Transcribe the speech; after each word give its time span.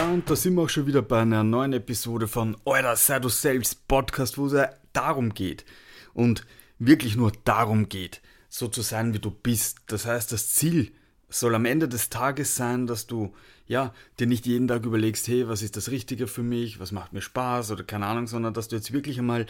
Ja, 0.00 0.10
und 0.10 0.30
da 0.30 0.34
sind 0.34 0.54
wir 0.54 0.62
auch 0.62 0.70
schon 0.70 0.86
wieder 0.86 1.02
bei 1.02 1.20
einer 1.20 1.44
neuen 1.44 1.74
Episode 1.74 2.26
von 2.26 2.56
Euer 2.64 2.96
Sei 2.96 3.18
du 3.18 3.28
selbst 3.28 3.86
Podcast, 3.86 4.38
wo 4.38 4.46
es 4.46 4.54
ja 4.54 4.70
darum 4.94 5.34
geht. 5.34 5.66
Und 6.14 6.46
wirklich 6.78 7.16
nur 7.16 7.32
darum 7.44 7.90
geht, 7.90 8.22
so 8.48 8.68
zu 8.68 8.80
sein, 8.80 9.12
wie 9.12 9.18
du 9.18 9.30
bist. 9.30 9.80
Das 9.88 10.06
heißt, 10.06 10.32
das 10.32 10.54
Ziel 10.54 10.92
soll 11.28 11.54
am 11.54 11.66
Ende 11.66 11.86
des 11.86 12.08
Tages 12.08 12.56
sein, 12.56 12.86
dass 12.86 13.08
du 13.08 13.34
ja 13.66 13.92
dir 14.18 14.26
nicht 14.26 14.46
jeden 14.46 14.68
Tag 14.68 14.86
überlegst, 14.86 15.28
hey, 15.28 15.46
was 15.48 15.60
ist 15.60 15.76
das 15.76 15.90
Richtige 15.90 16.28
für 16.28 16.42
mich, 16.42 16.80
was 16.80 16.92
macht 16.92 17.12
mir 17.12 17.20
Spaß 17.20 17.70
oder 17.70 17.84
keine 17.84 18.06
Ahnung, 18.06 18.26
sondern 18.26 18.54
dass 18.54 18.68
du 18.68 18.76
jetzt 18.76 18.94
wirklich 18.94 19.18
einmal 19.18 19.44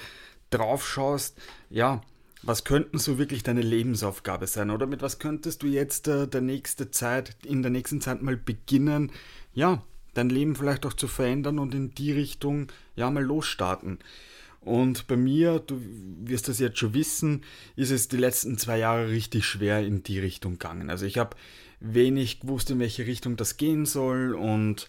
drauf 0.50 0.84
schaust, 0.84 1.38
ja, 1.68 2.00
was 2.42 2.64
könnten 2.64 2.98
so 2.98 3.18
wirklich 3.18 3.44
deine 3.44 3.62
Lebensaufgabe 3.62 4.48
sein 4.48 4.70
oder 4.70 4.88
mit 4.88 5.00
was 5.00 5.20
könntest 5.20 5.62
du 5.62 5.68
jetzt 5.68 6.08
äh, 6.08 6.26
der 6.26 6.40
nächste 6.40 6.90
Zeit 6.90 7.36
in 7.44 7.62
der 7.62 7.70
nächsten 7.70 8.00
Zeit 8.00 8.20
mal 8.20 8.36
beginnen, 8.36 9.12
ja, 9.54 9.84
dein 10.14 10.30
Leben 10.30 10.56
vielleicht 10.56 10.86
auch 10.86 10.92
zu 10.92 11.08
verändern 11.08 11.58
und 11.58 11.74
in 11.74 11.94
die 11.94 12.12
Richtung 12.12 12.68
ja 12.96 13.10
mal 13.10 13.24
losstarten. 13.24 13.98
Und 14.60 15.06
bei 15.06 15.16
mir, 15.16 15.58
du 15.58 15.80
wirst 16.22 16.48
das 16.48 16.58
jetzt 16.58 16.78
schon 16.78 16.92
wissen, 16.92 17.42
ist 17.76 17.90
es 17.90 18.08
die 18.08 18.18
letzten 18.18 18.58
zwei 18.58 18.78
Jahre 18.78 19.08
richtig 19.08 19.46
schwer 19.46 19.84
in 19.84 20.02
die 20.02 20.18
Richtung 20.18 20.52
gegangen. 20.52 20.90
Also 20.90 21.06
ich 21.06 21.16
habe 21.16 21.36
wenig 21.80 22.40
gewusst, 22.40 22.70
in 22.70 22.78
welche 22.78 23.06
Richtung 23.06 23.36
das 23.36 23.56
gehen 23.56 23.86
soll 23.86 24.34
und 24.34 24.88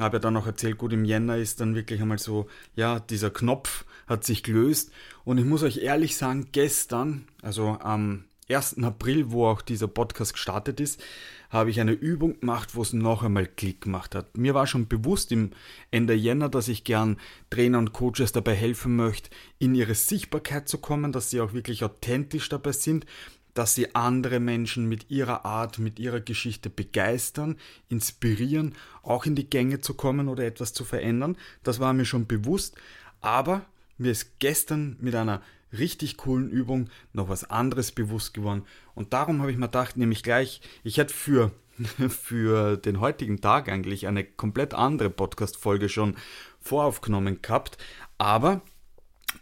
habe 0.00 0.16
ja 0.16 0.20
dann 0.20 0.34
noch 0.34 0.46
erzählt, 0.46 0.78
gut, 0.78 0.92
im 0.92 1.04
Jänner 1.04 1.36
ist 1.36 1.60
dann 1.60 1.76
wirklich 1.76 2.02
einmal 2.02 2.18
so, 2.18 2.48
ja, 2.74 2.98
dieser 2.98 3.30
Knopf 3.30 3.84
hat 4.08 4.24
sich 4.24 4.42
gelöst. 4.42 4.90
Und 5.24 5.38
ich 5.38 5.44
muss 5.44 5.62
euch 5.62 5.78
ehrlich 5.78 6.16
sagen, 6.16 6.48
gestern, 6.50 7.28
also 7.42 7.78
am 7.80 8.24
1. 8.48 8.82
April, 8.82 9.30
wo 9.30 9.46
auch 9.46 9.62
dieser 9.62 9.88
Podcast 9.88 10.34
gestartet 10.34 10.80
ist, 10.80 11.02
habe 11.50 11.70
ich 11.70 11.80
eine 11.80 11.92
Übung 11.92 12.40
gemacht, 12.40 12.74
wo 12.74 12.82
es 12.82 12.92
noch 12.92 13.22
einmal 13.22 13.46
Klick 13.46 13.82
gemacht 13.82 14.14
hat. 14.14 14.36
Mir 14.36 14.54
war 14.54 14.66
schon 14.66 14.88
bewusst 14.88 15.32
im 15.32 15.50
Ende 15.90 16.14
Jänner, 16.14 16.48
dass 16.48 16.68
ich 16.68 16.84
gern 16.84 17.18
Trainer 17.48 17.78
und 17.78 17.92
Coaches 17.92 18.32
dabei 18.32 18.54
helfen 18.54 18.96
möchte, 18.96 19.30
in 19.58 19.74
ihre 19.74 19.94
Sichtbarkeit 19.94 20.68
zu 20.68 20.78
kommen, 20.78 21.12
dass 21.12 21.30
sie 21.30 21.40
auch 21.40 21.52
wirklich 21.52 21.84
authentisch 21.84 22.48
dabei 22.48 22.72
sind, 22.72 23.06
dass 23.54 23.74
sie 23.74 23.94
andere 23.94 24.40
Menschen 24.40 24.88
mit 24.88 25.10
ihrer 25.10 25.44
Art, 25.44 25.78
mit 25.78 25.98
ihrer 25.98 26.20
Geschichte 26.20 26.68
begeistern, 26.70 27.56
inspirieren, 27.88 28.74
auch 29.02 29.26
in 29.26 29.36
die 29.36 29.48
Gänge 29.48 29.80
zu 29.80 29.94
kommen 29.94 30.28
oder 30.28 30.44
etwas 30.44 30.72
zu 30.72 30.84
verändern. 30.84 31.36
Das 31.62 31.78
war 31.78 31.92
mir 31.92 32.04
schon 32.04 32.26
bewusst, 32.26 32.74
aber 33.20 33.64
mir 33.96 34.10
ist 34.10 34.40
gestern 34.40 34.96
mit 35.00 35.14
einer 35.14 35.40
richtig 35.78 36.16
coolen 36.16 36.50
Übung 36.50 36.88
noch 37.12 37.28
was 37.28 37.48
anderes 37.50 37.92
bewusst 37.92 38.34
geworden. 38.34 38.62
Und 38.94 39.12
darum 39.12 39.40
habe 39.40 39.50
ich 39.50 39.58
mir 39.58 39.66
gedacht, 39.66 39.96
nämlich 39.96 40.22
gleich, 40.22 40.60
ich 40.82 40.98
hätte 40.98 41.14
für, 41.14 41.50
für 42.08 42.76
den 42.76 43.00
heutigen 43.00 43.40
Tag 43.40 43.68
eigentlich 43.68 44.06
eine 44.06 44.24
komplett 44.24 44.74
andere 44.74 45.10
Podcast-Folge 45.10 45.88
schon 45.88 46.16
voraufgenommen 46.60 47.42
gehabt. 47.42 47.78
Aber 48.18 48.62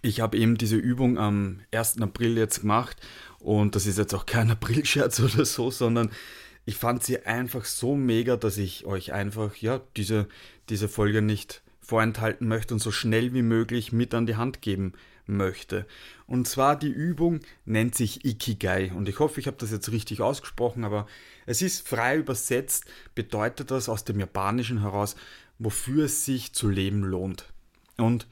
ich 0.00 0.20
habe 0.20 0.38
eben 0.38 0.56
diese 0.56 0.76
Übung 0.76 1.18
am 1.18 1.60
1. 1.72 2.00
April 2.00 2.36
jetzt 2.36 2.60
gemacht 2.60 2.96
und 3.38 3.74
das 3.74 3.86
ist 3.86 3.98
jetzt 3.98 4.14
auch 4.14 4.26
kein 4.26 4.50
Aprilscherz 4.52 5.20
oder 5.20 5.44
so, 5.44 5.70
sondern 5.70 6.10
ich 6.64 6.76
fand 6.76 7.02
sie 7.02 7.26
einfach 7.26 7.64
so 7.64 7.96
mega, 7.96 8.36
dass 8.36 8.56
ich 8.56 8.86
euch 8.86 9.12
einfach 9.12 9.56
ja 9.56 9.80
diese, 9.96 10.28
diese 10.68 10.88
Folge 10.88 11.20
nicht 11.20 11.62
vorenthalten 11.80 12.46
möchte 12.46 12.72
und 12.72 12.80
so 12.80 12.92
schnell 12.92 13.34
wie 13.34 13.42
möglich 13.42 13.92
mit 13.92 14.14
an 14.14 14.26
die 14.26 14.36
Hand 14.36 14.62
geben 14.62 14.92
möchte. 14.92 15.11
Und 16.26 16.48
zwar 16.48 16.76
die 16.76 16.90
Übung 16.90 17.40
nennt 17.64 17.94
sich 17.94 18.24
Ikigai 18.24 18.92
und 18.92 19.08
ich 19.08 19.18
hoffe, 19.18 19.40
ich 19.40 19.46
habe 19.46 19.56
das 19.58 19.70
jetzt 19.70 19.92
richtig 19.92 20.20
ausgesprochen, 20.20 20.84
aber 20.84 21.06
es 21.46 21.62
ist 21.62 21.86
frei 21.86 22.16
übersetzt, 22.16 22.84
bedeutet 23.14 23.70
das 23.70 23.88
aus 23.88 24.04
dem 24.04 24.20
Japanischen 24.20 24.80
heraus, 24.80 25.16
wofür 25.58 26.06
es 26.06 26.24
sich 26.24 26.52
zu 26.52 26.68
leben 26.68 27.02
lohnt. 27.04 27.52
Und 27.96 28.26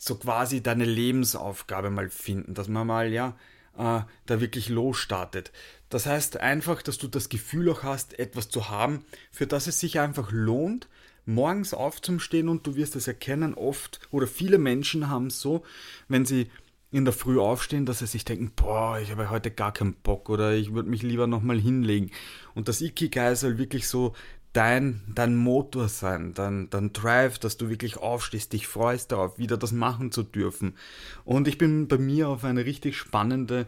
so 0.00 0.14
quasi 0.14 0.62
deine 0.62 0.84
Lebensaufgabe 0.84 1.90
mal 1.90 2.08
finden, 2.08 2.54
dass 2.54 2.68
man 2.68 2.86
mal 2.86 3.12
ja 3.12 3.36
äh, 3.76 4.00
da 4.26 4.40
wirklich 4.40 4.68
losstartet. 4.68 5.52
Das 5.88 6.06
heißt 6.06 6.38
einfach, 6.38 6.82
dass 6.82 6.98
du 6.98 7.08
das 7.08 7.28
Gefühl 7.28 7.68
auch 7.70 7.82
hast, 7.82 8.18
etwas 8.18 8.48
zu 8.48 8.68
haben, 8.68 9.04
für 9.32 9.46
das 9.46 9.66
es 9.66 9.80
sich 9.80 9.98
einfach 10.00 10.30
lohnt, 10.30 10.88
morgens 11.28 11.74
aufzustehen 11.74 12.48
und 12.48 12.66
du 12.66 12.74
wirst 12.74 12.96
es 12.96 13.06
erkennen, 13.06 13.54
oft 13.54 14.00
oder 14.10 14.26
viele 14.26 14.58
Menschen 14.58 15.08
haben 15.08 15.26
es 15.26 15.40
so, 15.40 15.62
wenn 16.08 16.24
sie 16.24 16.48
in 16.90 17.04
der 17.04 17.12
Früh 17.12 17.38
aufstehen, 17.38 17.84
dass 17.84 17.98
sie 17.98 18.06
sich 18.06 18.24
denken, 18.24 18.50
boah, 18.56 18.98
ich 18.98 19.10
habe 19.10 19.28
heute 19.28 19.50
gar 19.50 19.72
keinen 19.72 19.92
Bock 19.92 20.30
oder 20.30 20.54
ich 20.54 20.72
würde 20.72 20.88
mich 20.88 21.02
lieber 21.02 21.26
nochmal 21.26 21.60
hinlegen. 21.60 22.10
Und 22.54 22.68
das 22.68 22.80
Ikigai 22.80 23.34
soll 23.34 23.58
wirklich 23.58 23.88
so 23.88 24.14
dein, 24.54 25.02
dein 25.14 25.36
Motor 25.36 25.88
sein, 25.88 26.32
dein, 26.32 26.70
dein 26.70 26.94
Drive, 26.94 27.38
dass 27.38 27.58
du 27.58 27.68
wirklich 27.68 27.98
aufstehst, 27.98 28.54
dich 28.54 28.66
freust 28.66 29.12
darauf, 29.12 29.38
wieder 29.38 29.58
das 29.58 29.72
machen 29.72 30.12
zu 30.12 30.22
dürfen. 30.22 30.76
Und 31.24 31.46
ich 31.46 31.58
bin 31.58 31.88
bei 31.88 31.98
mir 31.98 32.30
auf 32.30 32.42
eine 32.42 32.64
richtig 32.64 32.96
spannende 32.96 33.66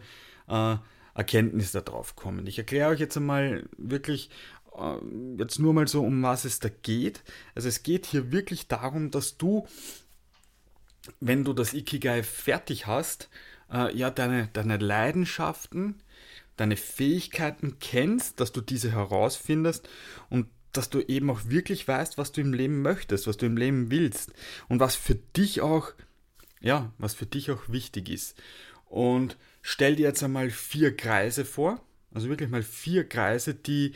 äh, 0.49 0.77
Erkenntnis 1.15 1.73
darauf 1.73 2.17
gekommen. 2.17 2.47
Ich 2.47 2.57
erkläre 2.57 2.91
euch 2.91 3.01
jetzt 3.01 3.17
einmal 3.19 3.69
wirklich 3.77 4.31
jetzt 5.39 5.59
nur 5.59 5.75
mal 5.75 5.89
so, 5.89 6.03
um 6.03 6.23
was 6.23 6.45
es 6.45 6.61
da 6.61 6.69
geht. 6.69 7.23
Also 7.55 7.69
es 7.69 7.83
geht 7.83 8.07
hier 8.07 8.33
wirklich 8.33 8.69
darum, 8.69 9.11
dass 9.11 9.37
du, 9.37 9.67
wenn 11.21 11.45
du 11.45 11.53
das 11.53 11.75
Ikigai 11.75 12.23
fertig 12.23 12.87
hast, 12.87 13.29
äh, 13.73 13.97
ja, 13.97 14.11
deine, 14.11 14.49
deine 14.53 14.77
Leidenschaften, 14.77 16.03
deine 16.57 16.77
Fähigkeiten 16.77 17.79
kennst, 17.79 18.41
dass 18.41 18.53
du 18.53 18.61
diese 18.61 18.93
herausfindest 18.93 19.89
und 20.29 20.47
dass 20.73 20.91
du 20.91 21.01
eben 21.01 21.31
auch 21.31 21.41
wirklich 21.47 21.87
weißt, 21.87 22.19
was 22.19 22.33
du 22.33 22.41
im 22.41 22.53
Leben 22.53 22.83
möchtest, 22.83 23.27
was 23.27 23.37
du 23.37 23.47
im 23.47 23.57
Leben 23.57 23.91
willst 23.91 24.33
und 24.69 24.79
was 24.79 24.95
für 24.95 25.15
dich 25.15 25.63
auch, 25.63 25.93
ja, 26.61 26.93
was 26.99 27.15
für 27.15 27.27
dich 27.27 27.51
auch 27.51 27.69
wichtig 27.69 28.09
ist. 28.09 28.41
Und 28.87 29.37
stell 29.63 29.97
dir 29.97 30.09
jetzt 30.09 30.23
einmal 30.23 30.51
vier 30.51 30.97
Kreise 30.97 31.45
vor, 31.45 31.83
also 32.13 32.29
wirklich 32.29 32.51
mal 32.51 32.63
vier 32.63 33.09
Kreise, 33.09 33.55
die 33.55 33.93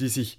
die 0.00 0.08
sich 0.08 0.38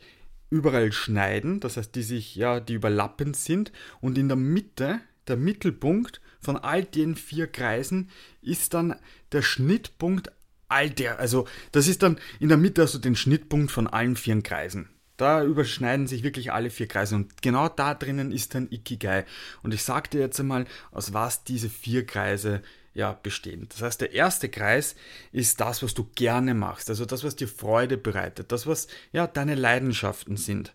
überall 0.49 0.91
schneiden, 0.91 1.59
das 1.59 1.77
heißt, 1.77 1.95
die 1.95 2.03
sich, 2.03 2.35
ja, 2.35 2.59
die 2.59 2.73
überlappend 2.73 3.35
sind 3.35 3.71
und 4.01 4.17
in 4.17 4.27
der 4.27 4.37
Mitte, 4.37 4.99
der 5.27 5.37
Mittelpunkt 5.37 6.21
von 6.39 6.57
all 6.57 6.83
den 6.83 7.15
vier 7.15 7.47
Kreisen 7.47 8.09
ist 8.41 8.73
dann 8.73 8.95
der 9.31 9.41
Schnittpunkt 9.41 10.31
all 10.69 10.89
der, 10.89 11.19
also 11.19 11.47
das 11.71 11.87
ist 11.87 12.03
dann 12.03 12.19
in 12.39 12.49
der 12.49 12.57
Mitte 12.57 12.81
also 12.81 12.99
den 12.99 13.15
Schnittpunkt 13.15 13.71
von 13.71 13.87
allen 13.87 14.15
vier 14.15 14.41
Kreisen. 14.41 14.89
Da 15.17 15.43
überschneiden 15.43 16.07
sich 16.07 16.23
wirklich 16.23 16.53
alle 16.53 16.69
vier 16.69 16.87
Kreise 16.87 17.15
und 17.15 17.41
genau 17.41 17.67
da 17.67 17.93
drinnen 17.93 18.31
ist 18.31 18.55
dann 18.55 18.71
Ikigai. 18.71 19.25
Und 19.63 19.73
ich 19.73 19.83
dir 19.83 20.21
jetzt 20.21 20.39
einmal, 20.39 20.65
aus 20.91 21.11
was 21.11 21.43
diese 21.43 21.69
vier 21.69 22.05
Kreise 22.05 22.61
ja, 22.93 23.13
bestehen. 23.13 23.67
Das 23.69 23.81
heißt, 23.81 24.01
der 24.01 24.13
erste 24.13 24.49
Kreis 24.49 24.95
ist 25.31 25.59
das, 25.61 25.83
was 25.83 25.93
du 25.93 26.09
gerne 26.15 26.53
machst, 26.53 26.89
also 26.89 27.05
das, 27.05 27.23
was 27.23 27.35
dir 27.35 27.47
Freude 27.47 27.97
bereitet, 27.97 28.51
das, 28.51 28.67
was 28.67 28.87
ja 29.11 29.27
deine 29.27 29.55
Leidenschaften 29.55 30.37
sind. 30.37 30.73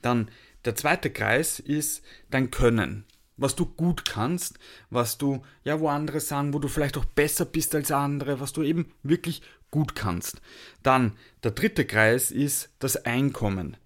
Dann 0.00 0.30
der 0.64 0.74
zweite 0.74 1.10
Kreis 1.10 1.60
ist 1.60 2.02
dein 2.30 2.50
Können, 2.50 3.04
was 3.36 3.56
du 3.56 3.66
gut 3.66 4.04
kannst, 4.04 4.58
was 4.90 5.18
du, 5.18 5.42
ja, 5.64 5.80
wo 5.80 5.88
andere 5.88 6.20
sagen, 6.20 6.54
wo 6.54 6.58
du 6.58 6.68
vielleicht 6.68 6.96
auch 6.96 7.04
besser 7.04 7.44
bist 7.44 7.74
als 7.74 7.90
andere, 7.90 8.40
was 8.40 8.52
du 8.52 8.62
eben 8.62 8.92
wirklich 9.02 9.42
gut 9.70 9.94
kannst. 9.94 10.40
Dann 10.82 11.16
der 11.42 11.52
dritte 11.52 11.84
Kreis 11.84 12.30
ist 12.30 12.70
das 12.78 13.04
Einkommen. 13.04 13.76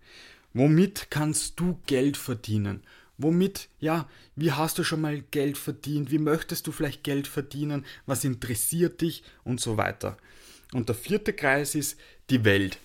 Womit 0.53 1.11
kannst 1.11 1.61
du 1.61 1.81
Geld 1.87 2.17
verdienen? 2.17 2.83
Womit, 3.19 3.69
ja, 3.81 4.09
wie 4.35 4.53
hast 4.53 4.79
du 4.79 4.85
schon 4.85 5.01
mal 5.01 5.23
Geld 5.31 5.57
verdient? 5.57 6.11
Wie 6.11 6.19
möchtest 6.19 6.67
du 6.67 6.73
vielleicht 6.73 7.03
Geld 7.03 7.27
verdienen? 7.27 7.87
Was 8.05 8.25
interessiert 8.25 9.01
dich? 9.01 9.23
Und 9.45 9.61
so 9.61 9.77
weiter. 9.77 10.17
Und 10.73 10.89
der 10.89 10.97
vierte 10.97 11.33
Kreis 11.33 11.75
ist 11.75 11.99
die 12.31 12.45
Welt. 12.45 12.79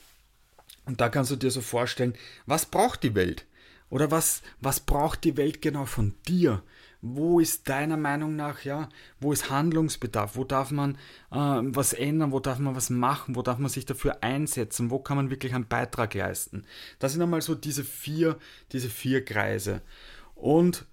Und 0.85 1.01
da 1.01 1.09
kannst 1.09 1.31
du 1.31 1.35
dir 1.35 1.51
so 1.51 1.61
vorstellen, 1.61 2.15
was 2.45 2.65
braucht 2.65 3.03
die 3.03 3.15
Welt? 3.15 3.45
Oder 3.89 4.09
was, 4.09 4.41
was 4.61 4.79
braucht 4.79 5.23
die 5.25 5.35
Welt 5.37 5.61
genau 5.61 5.85
von 5.85 6.15
dir? 6.27 6.63
Wo 7.01 7.39
ist 7.39 7.67
deiner 7.67 7.97
Meinung 7.97 8.35
nach, 8.35 8.63
ja, 8.63 8.87
wo 9.19 9.33
ist 9.33 9.49
Handlungsbedarf? 9.49 10.35
Wo 10.35 10.43
darf 10.43 10.71
man 10.71 10.95
äh, 11.31 11.35
was 11.35 11.93
ändern? 11.93 12.31
Wo 12.31 12.39
darf 12.39 12.59
man 12.59 12.75
was 12.75 12.89
machen? 12.89 13.35
Wo 13.35 13.41
darf 13.41 13.57
man 13.57 13.69
sich 13.69 13.85
dafür 13.85 14.23
einsetzen? 14.23 14.91
Wo 14.91 14.99
kann 14.99 15.17
man 15.17 15.29
wirklich 15.29 15.53
einen 15.53 15.67
Beitrag 15.67 16.13
leisten? 16.13 16.63
Das 16.99 17.11
sind 17.11 17.21
einmal 17.21 17.41
so 17.41 17.55
diese 17.55 17.83
vier, 17.83 18.37
diese 18.71 18.89
vier 18.89 19.25
Kreise. 19.25 19.81
Und 20.41 20.85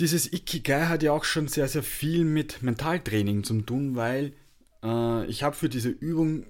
dieses 0.00 0.32
Ikigai 0.32 0.86
hat 0.86 1.02
ja 1.02 1.12
auch 1.12 1.24
schon 1.24 1.48
sehr, 1.48 1.68
sehr 1.68 1.82
viel 1.82 2.24
mit 2.24 2.62
Mentaltraining 2.62 3.44
zu 3.44 3.60
tun, 3.62 3.96
weil 3.96 4.32
äh, 4.82 5.26
ich 5.26 5.42
habe 5.42 5.56
für 5.56 5.68
diese 5.68 5.90
Übung 5.90 6.46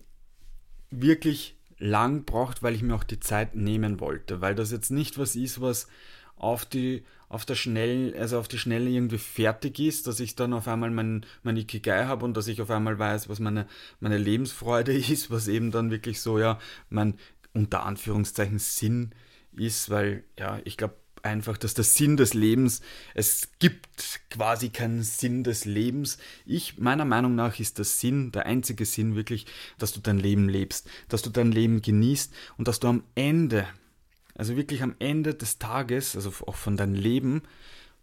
wirklich 0.91 1.57
lang 1.79 2.25
braucht, 2.25 2.63
weil 2.63 2.75
ich 2.75 2.83
mir 2.83 2.95
auch 2.95 3.05
die 3.05 3.21
Zeit 3.21 3.55
nehmen 3.57 4.01
wollte, 4.01 4.41
weil 4.41 4.55
das 4.55 4.71
jetzt 4.71 4.91
nicht 4.91 5.19
was 5.19 5.35
ist, 5.35 5.61
was 5.61 5.89
auf 6.37 6.65
die 6.65 7.03
auf 7.29 7.47
der 7.47 7.55
schnellen, 7.55 8.15
also 8.15 8.39
auf 8.39 8.47
die 8.47 8.59
Schnelle 8.59 8.91
irgendwie 8.91 9.17
fertig 9.17 9.79
ist, 9.79 10.07
dass 10.07 10.21
ich 10.21 10.35
dann 10.37 10.53
auf 10.53 10.69
einmal 10.69 10.91
mein, 10.91 11.25
mein 11.43 11.57
Ikigai 11.57 12.05
habe 12.05 12.27
und 12.27 12.37
dass 12.37 12.47
ich 12.47 12.61
auf 12.61 12.71
einmal 12.71 12.99
weiß, 12.99 13.31
was 13.31 13.41
meine, 13.41 13.67
meine 14.01 14.19
Lebensfreude 14.19 14.93
ist, 14.97 15.31
was 15.31 15.49
eben 15.49 15.71
dann 15.71 15.91
wirklich 15.91 16.21
so, 16.21 16.39
ja, 16.39 16.59
mein 16.91 17.15
unter 17.55 17.85
Anführungszeichen 17.85 18.59
Sinn 18.59 19.13
ist, 19.57 19.89
weil 19.89 20.25
ja, 20.39 20.61
ich 20.65 20.77
glaube, 20.77 20.97
einfach, 21.23 21.57
dass 21.57 21.75
der 21.75 21.85
Sinn 21.85 22.17
des 22.17 22.35
Lebens, 22.35 22.81
es 23.15 23.51
gibt 23.59 24.21
quasi 24.31 24.71
keinen 24.71 25.03
Sinn 25.03 25.45
des 25.45 25.65
Lebens. 25.65 26.19
Ich, 26.45 26.79
meiner 26.79 27.05
Meinung 27.05 27.35
nach, 27.35 27.59
ist 27.59 27.79
der 27.79 27.85
Sinn, 27.85 28.33
der 28.33 28.47
einzige 28.47 28.85
Sinn 28.85 29.15
wirklich, 29.15 29.47
dass 29.79 29.93
du 29.93 30.01
dein 30.01 30.19
Leben 30.19 30.49
lebst, 30.49 30.89
dass 31.09 31.23
du 31.23 31.31
dein 31.31 31.53
Leben 31.53 31.83
genießt 31.83 32.33
und 32.59 32.69
dass 32.69 32.81
du 32.81 32.89
am 32.89 33.05
Ende, 33.15 33.67
also 34.35 34.57
wirklich 34.57 34.83
am 34.83 34.95
Ende 34.99 35.35
des 35.35 35.59
Tages, 35.59 36.17
also 36.17 36.33
auch 36.47 36.57
von 36.57 36.77
deinem 36.77 36.95
Leben, 36.95 37.43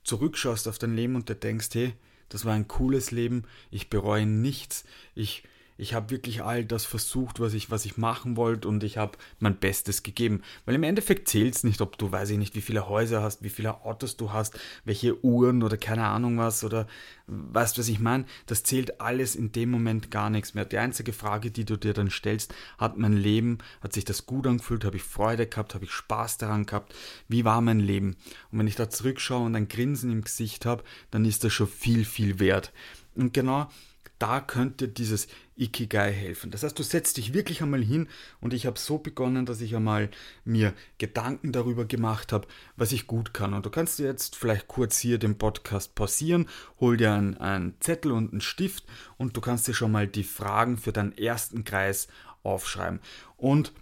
zurückschaust 0.04 0.68
auf 0.68 0.80
dein 0.80 0.96
Leben 0.96 1.16
und 1.16 1.30
dir 1.30 1.36
denkst, 1.36 1.70
hey, 1.74 1.94
das 2.30 2.46
war 2.46 2.54
ein 2.54 2.68
cooles 2.68 3.12
Leben, 3.12 3.44
ich 3.72 3.90
bereue 3.90 4.26
nichts, 4.26 4.86
ich 5.16 5.44
ich 5.80 5.94
habe 5.94 6.10
wirklich 6.10 6.44
all 6.44 6.66
das 6.66 6.86
versucht, 6.86 7.40
was 7.40 7.54
ich, 7.54 7.72
was 7.72 7.86
ich 7.86 7.98
machen 7.98 8.36
wollte 8.36 8.68
und 8.68 8.84
ich 8.84 8.98
habe 8.98 9.18
mein 9.40 9.56
Bestes 9.56 10.04
gegeben. 10.04 10.42
Weil 10.66 10.76
im 10.76 10.84
Endeffekt 10.84 11.30
zählt 11.30 11.56
es 11.56 11.64
nicht, 11.64 11.80
ob 11.80 11.98
du, 11.98 12.12
weiß 12.12 12.32
ich 12.32 12.38
nicht, 12.38 12.54
wie 12.56 12.62
viele 12.62 12.90
Häuser 12.90 13.24
hast, 13.24 13.44
wie 13.44 13.50
viele 13.50 13.82
Autos 13.86 14.18
du 14.18 14.34
hast, 14.34 14.60
welche 14.84 15.24
Uhren 15.24 15.64
oder 15.64 15.78
keine 15.78 16.06
Ahnung 16.06 16.38
was 16.38 16.66
oder 16.66 16.86
weißt 17.28 17.78
du, 17.78 17.80
was 17.80 17.88
ich 17.88 18.00
meine? 18.00 18.26
Das 18.46 18.64
zählt 18.64 19.00
alles 19.00 19.36
in 19.36 19.54
dem 19.54 19.72
Moment 19.72 20.12
gar 20.12 20.30
nichts 20.30 20.54
mehr. 20.54 20.66
Die 20.66 20.78
einzige 20.78 21.14
Frage, 21.14 21.50
die 21.50 21.64
du 21.64 21.78
dir 21.78 21.94
dann 21.94 22.10
stellst, 22.10 22.54
hat 22.78 22.98
mein 22.98 23.14
Leben, 23.14 23.60
hat 23.82 23.94
sich 23.94 24.04
das 24.04 24.26
gut 24.26 24.48
angefühlt, 24.48 24.84
habe 24.84 24.98
ich 24.98 25.04
Freude 25.04 25.48
gehabt, 25.48 25.76
habe 25.76 25.86
ich 25.86 25.92
Spaß 25.92 26.40
daran 26.40 26.66
gehabt, 26.66 26.94
wie 27.30 27.46
war 27.46 27.62
mein 27.62 27.80
Leben? 27.80 28.18
Und 28.52 28.60
wenn 28.60 28.68
ich 28.68 28.76
da 28.76 28.90
zurückschaue 28.90 29.46
und 29.46 29.56
ein 29.56 29.70
Grinsen 29.70 30.12
im 30.12 30.24
Gesicht 30.24 30.66
habe, 30.66 30.84
dann 31.10 31.24
ist 31.24 31.46
das 31.46 31.54
schon 31.54 31.68
viel, 31.68 32.04
viel 32.04 32.40
wert. 32.40 32.74
Und 33.16 33.34
genau 33.34 33.70
da 34.20 34.42
könnte 34.42 34.88
dieses 34.88 35.28
Ikigai 35.56 36.12
helfen. 36.14 36.52
Das 36.52 36.64
heißt, 36.64 36.78
du 36.78 36.84
setzt 36.84 37.18
dich 37.18 37.34
wirklich 37.34 37.62
einmal 37.62 37.82
hin 37.82 38.08
und 38.40 38.54
ich 38.54 38.66
habe 38.66 38.78
so 38.78 38.98
begonnen, 38.98 39.46
dass 39.46 39.62
ich 39.62 39.76
einmal 39.76 40.10
mir 40.46 40.74
Gedanken 40.98 41.52
darüber 41.52 41.86
gemacht 41.86 42.32
habe, 42.32 42.48
was 42.76 42.92
ich 42.92 43.08
gut 43.08 43.34
kann. 43.34 43.54
Und 43.54 43.66
du 43.66 43.70
kannst 43.70 44.00
jetzt 44.00 44.36
vielleicht 44.36 44.68
kurz 44.68 44.98
hier 44.98 45.18
den 45.18 45.38
Podcast 45.38 45.96
pausieren, 45.96 46.48
hol 46.80 46.98
dir 46.98 47.14
einen, 47.14 47.38
einen 47.38 47.76
Zettel 47.80 48.12
und 48.12 48.32
einen 48.32 48.42
Stift 48.42 48.86
und 49.18 49.36
du 49.36 49.42
kannst 49.42 49.68
dir 49.68 49.74
schon 49.74 49.92
mal 49.92 50.08
die 50.08 50.24
Fragen 50.24 50.78
für 50.78 50.94
deinen 50.94 51.18
ersten 51.18 51.64
Kreis 51.64 52.08
aufschreiben. 52.44 53.00
Und 53.38 53.74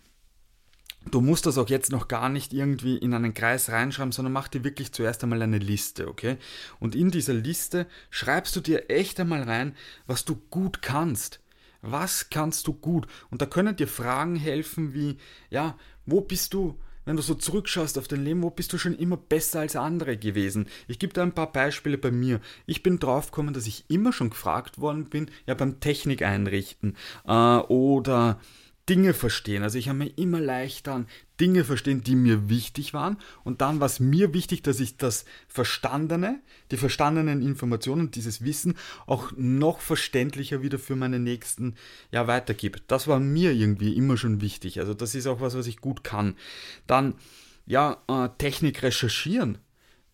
Du 1.12 1.22
musst 1.22 1.46
das 1.46 1.58
auch 1.58 1.70
jetzt 1.70 1.92
noch 1.92 2.08
gar 2.08 2.30
nicht 2.30 2.54
irgendwie 2.54 2.98
in 2.98 3.14
einen 3.14 3.34
Kreis 3.34 3.70
reinschreiben, 3.70 4.12
sondern 4.12 4.34
mach 4.34 4.48
dir 4.48 4.64
wirklich 4.64 4.92
zuerst 4.92 5.24
einmal 5.24 5.42
eine 5.42 5.60
Liste, 5.60 6.08
okay? 6.08 6.38
Und 6.80 6.96
in 6.96 7.12
dieser 7.12 7.34
Liste 7.34 7.88
schreibst 8.10 8.56
du 8.56 8.62
dir 8.62 8.90
echt 8.90 9.20
einmal 9.20 9.44
rein, 9.44 9.76
was 10.06 10.26
du 10.26 10.36
gut 10.50 10.82
kannst. 10.82 11.40
Was 11.82 12.30
kannst 12.30 12.68
du 12.68 12.74
gut? 12.74 13.08
Und 13.30 13.42
da 13.42 13.46
können 13.46 13.76
dir 13.76 13.88
Fragen 13.88 14.36
helfen 14.36 14.94
wie, 14.94 15.18
ja, 15.50 15.78
wo 16.06 16.22
bist 16.22 16.54
du, 16.54 16.78
wenn 17.06 17.16
du 17.16 17.22
so 17.22 17.36
zurückschaust 17.36 17.98
auf 17.98 18.08
dein 18.08 18.26
Leben, 18.26 18.44
wo 18.44 18.50
bist 18.50 18.74
du 18.74 18.78
schon 18.78 18.98
immer 18.98 19.16
besser 19.16 19.62
als 19.62 19.76
andere 19.76 20.18
gewesen? 20.18 20.68
Ich 20.88 21.00
gebe 21.00 21.14
da 21.14 21.24
ein 21.24 21.36
paar 21.36 21.52
Beispiele 21.52 21.98
bei 21.98 22.12
mir. 22.12 22.42
Ich 22.66 22.84
bin 22.84 23.00
draufgekommen, 23.00 23.54
dass 23.54 23.68
ich 23.68 23.86
immer 23.88 24.12
schon 24.12 24.32
gefragt 24.32 24.82
worden 24.82 25.06
bin, 25.06 25.32
ja, 25.46 25.54
beim 25.54 25.80
Technik 25.80 26.24
einrichten 26.24 26.98
äh, 27.26 27.32
oder 27.32 28.40
Dinge 28.90 29.14
verstehen. 29.14 29.64
Also 29.64 29.78
ich 29.78 29.90
habe 29.90 30.00
mir 30.00 30.18
immer 30.18 30.40
leichter 30.40 30.94
an 30.94 31.08
Dinge 31.40 31.64
verstehen, 31.64 32.04
die 32.04 32.16
mir 32.16 32.50
wichtig 32.50 32.94
waren. 32.94 33.18
Und 33.44 33.62
dann 33.62 33.80
war 33.80 33.86
es 33.88 34.00
mir 34.00 34.34
wichtig, 34.34 34.64
dass 34.64 34.80
ich 34.80 34.98
das 34.98 35.26
Verstandene, 35.48 36.40
die 36.72 36.78
verstandenen 36.78 37.42
Informationen, 37.42 38.12
dieses 38.12 38.44
Wissen 38.44 38.76
auch 39.06 39.32
noch 39.36 39.82
verständlicher 39.82 40.62
wieder 40.62 40.80
für 40.80 40.96
meine 40.96 41.20
Nächsten 41.20 41.76
ja 42.12 42.28
weitergebe. 42.28 42.80
Das 42.88 43.08
war 43.08 43.20
mir 43.20 43.52
irgendwie 43.52 43.96
immer 43.96 44.18
schon 44.18 44.42
wichtig. 44.42 44.80
Also 44.80 44.94
das 44.94 45.16
ist 45.16 45.28
auch 45.28 45.42
was, 45.42 45.56
was 45.56 45.68
ich 45.68 45.82
gut 45.82 46.04
kann. 46.04 46.36
Dann 46.88 47.16
ja, 47.66 48.02
äh, 48.08 48.30
Technik 48.38 48.82
recherchieren 48.82 49.58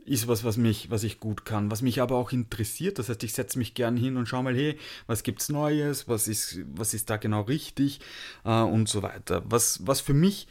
ist 0.06 0.28
was, 0.28 0.44
was 0.44 0.58
mich, 0.58 0.90
was 0.92 1.04
ich 1.04 1.20
gut 1.20 1.46
kann, 1.46 1.72
was 1.72 1.82
mich 1.82 2.02
aber 2.02 2.16
auch 2.16 2.32
interessiert. 2.32 3.00
Das 3.00 3.10
heißt, 3.10 3.24
ich 3.24 3.34
setze 3.34 3.58
mich 3.58 3.74
gern 3.74 3.96
hin 3.98 4.18
und 4.18 4.28
schaue 4.28 4.44
mal, 4.44 4.56
hey, 4.56 4.78
was 5.08 5.24
gibt's 5.24 5.50
Neues, 5.50 6.08
was 6.08 6.28
ist, 6.28 6.60
was 6.76 6.94
ist 6.94 7.10
da 7.10 7.18
genau 7.18 7.42
richtig 7.42 8.00
äh, 8.44 8.62
und 8.62 8.90
so 8.90 9.02
weiter. 9.02 9.44
Was, 9.46 9.86
was 9.86 10.02
für 10.02 10.14
mich, 10.14 10.48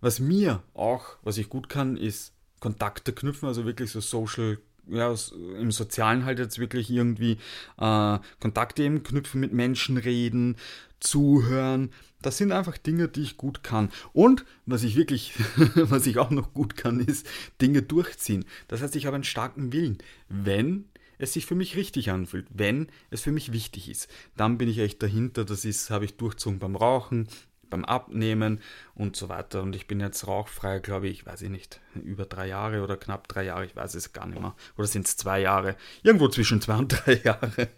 was 0.00 0.18
mir 0.18 0.62
auch, 0.74 1.16
was 1.22 1.38
ich 1.38 1.48
gut 1.48 1.68
kann, 1.68 1.96
ist 1.96 2.32
Kontakte 2.60 3.12
knüpfen, 3.12 3.48
also 3.48 3.64
wirklich 3.64 3.90
so 3.90 4.00
Social 4.00 4.58
ja, 4.88 5.14
im 5.58 5.72
Sozialen 5.72 6.24
halt 6.24 6.38
jetzt 6.38 6.58
wirklich 6.58 6.90
irgendwie 6.90 7.38
äh, 7.78 8.18
Kontakte 8.40 8.82
eben 8.82 9.02
knüpfen, 9.02 9.40
mit 9.40 9.52
Menschen 9.52 9.98
reden, 9.98 10.56
zuhören. 11.00 11.90
Das 12.22 12.38
sind 12.38 12.52
einfach 12.52 12.78
Dinge, 12.78 13.08
die 13.08 13.22
ich 13.22 13.36
gut 13.36 13.62
kann. 13.62 13.90
Und 14.12 14.44
was 14.64 14.82
ich 14.82 14.96
wirklich, 14.96 15.32
was 15.74 16.06
ich 16.06 16.18
auch 16.18 16.30
noch 16.30 16.52
gut 16.52 16.76
kann, 16.76 17.00
ist 17.00 17.26
Dinge 17.60 17.82
durchziehen. 17.82 18.44
Das 18.68 18.82
heißt, 18.82 18.96
ich 18.96 19.06
habe 19.06 19.16
einen 19.16 19.24
starken 19.24 19.72
Willen. 19.72 19.98
Wenn 20.28 20.86
es 21.18 21.32
sich 21.32 21.46
für 21.46 21.54
mich 21.54 21.76
richtig 21.76 22.10
anfühlt, 22.10 22.46
wenn 22.50 22.88
es 23.10 23.22
für 23.22 23.32
mich 23.32 23.52
wichtig 23.52 23.88
ist, 23.88 24.08
dann 24.36 24.58
bin 24.58 24.68
ich 24.68 24.78
echt 24.78 25.02
dahinter. 25.02 25.44
Das 25.44 25.64
ist, 25.64 25.90
habe 25.90 26.04
ich 26.04 26.16
durchzogen 26.16 26.58
beim 26.58 26.76
Rauchen, 26.76 27.28
beim 27.70 27.84
Abnehmen 27.84 28.60
und 28.94 29.16
so 29.16 29.28
weiter. 29.28 29.62
Und 29.62 29.76
ich 29.76 29.86
bin 29.86 30.00
jetzt 30.00 30.26
rauchfrei, 30.26 30.78
glaube 30.78 31.08
ich, 31.08 31.26
weiß 31.26 31.42
ich 31.42 31.50
nicht, 31.50 31.80
über 31.94 32.24
drei 32.24 32.46
Jahre 32.48 32.82
oder 32.82 32.96
knapp 32.96 33.28
drei 33.28 33.44
Jahre, 33.44 33.64
ich 33.64 33.76
weiß 33.76 33.94
es 33.94 34.12
gar 34.12 34.26
nicht 34.26 34.40
mehr. 34.40 34.54
Oder 34.76 34.86
sind 34.86 35.06
es 35.06 35.16
zwei 35.16 35.40
Jahre? 35.40 35.76
Irgendwo 36.02 36.28
zwischen 36.28 36.60
zwei 36.60 36.76
und 36.76 36.88
drei 37.06 37.14
Jahre. 37.14 37.68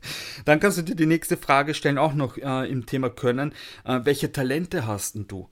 Dann 0.45 0.61
kannst 0.61 0.79
du 0.79 0.83
dir 0.83 0.97
die 0.97 1.07
nächste 1.07 1.37
Frage 1.37 1.75
stellen, 1.75 1.99
auch 1.99 2.15
noch 2.15 2.37
äh, 2.37 2.71
im 2.71 2.87
Thema 2.87 3.11
Können. 3.11 3.53
Äh, 3.85 4.01
welche 4.05 4.33
Talente 4.33 4.87
hast 4.87 5.15
denn 5.15 5.27
du? 5.27 5.49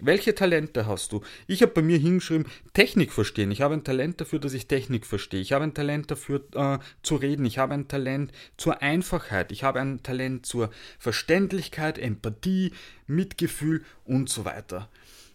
Welche 0.00 0.34
Talente 0.34 0.86
hast 0.86 1.12
du? 1.12 1.22
Ich 1.46 1.62
habe 1.62 1.72
bei 1.72 1.82
mir 1.82 1.98
hingeschrieben, 1.98 2.46
Technik 2.72 3.12
verstehen. 3.12 3.50
Ich 3.50 3.60
habe 3.60 3.74
ein 3.74 3.84
Talent 3.84 4.20
dafür, 4.20 4.38
dass 4.38 4.52
ich 4.52 4.66
Technik 4.66 5.06
verstehe. 5.06 5.40
Ich 5.40 5.52
habe 5.52 5.64
ein 5.64 5.74
Talent 5.74 6.10
dafür, 6.10 6.44
äh, 6.54 6.78
zu 7.02 7.16
reden. 7.16 7.44
Ich 7.44 7.58
habe 7.58 7.74
ein 7.74 7.88
Talent 7.88 8.32
zur 8.56 8.82
Einfachheit. 8.82 9.52
Ich 9.52 9.64
habe 9.64 9.80
ein 9.80 10.02
Talent 10.02 10.46
zur 10.46 10.70
Verständlichkeit, 10.98 11.98
Empathie, 11.98 12.72
Mitgefühl 13.06 13.84
und 14.04 14.28
so 14.28 14.44
weiter. 14.44 14.88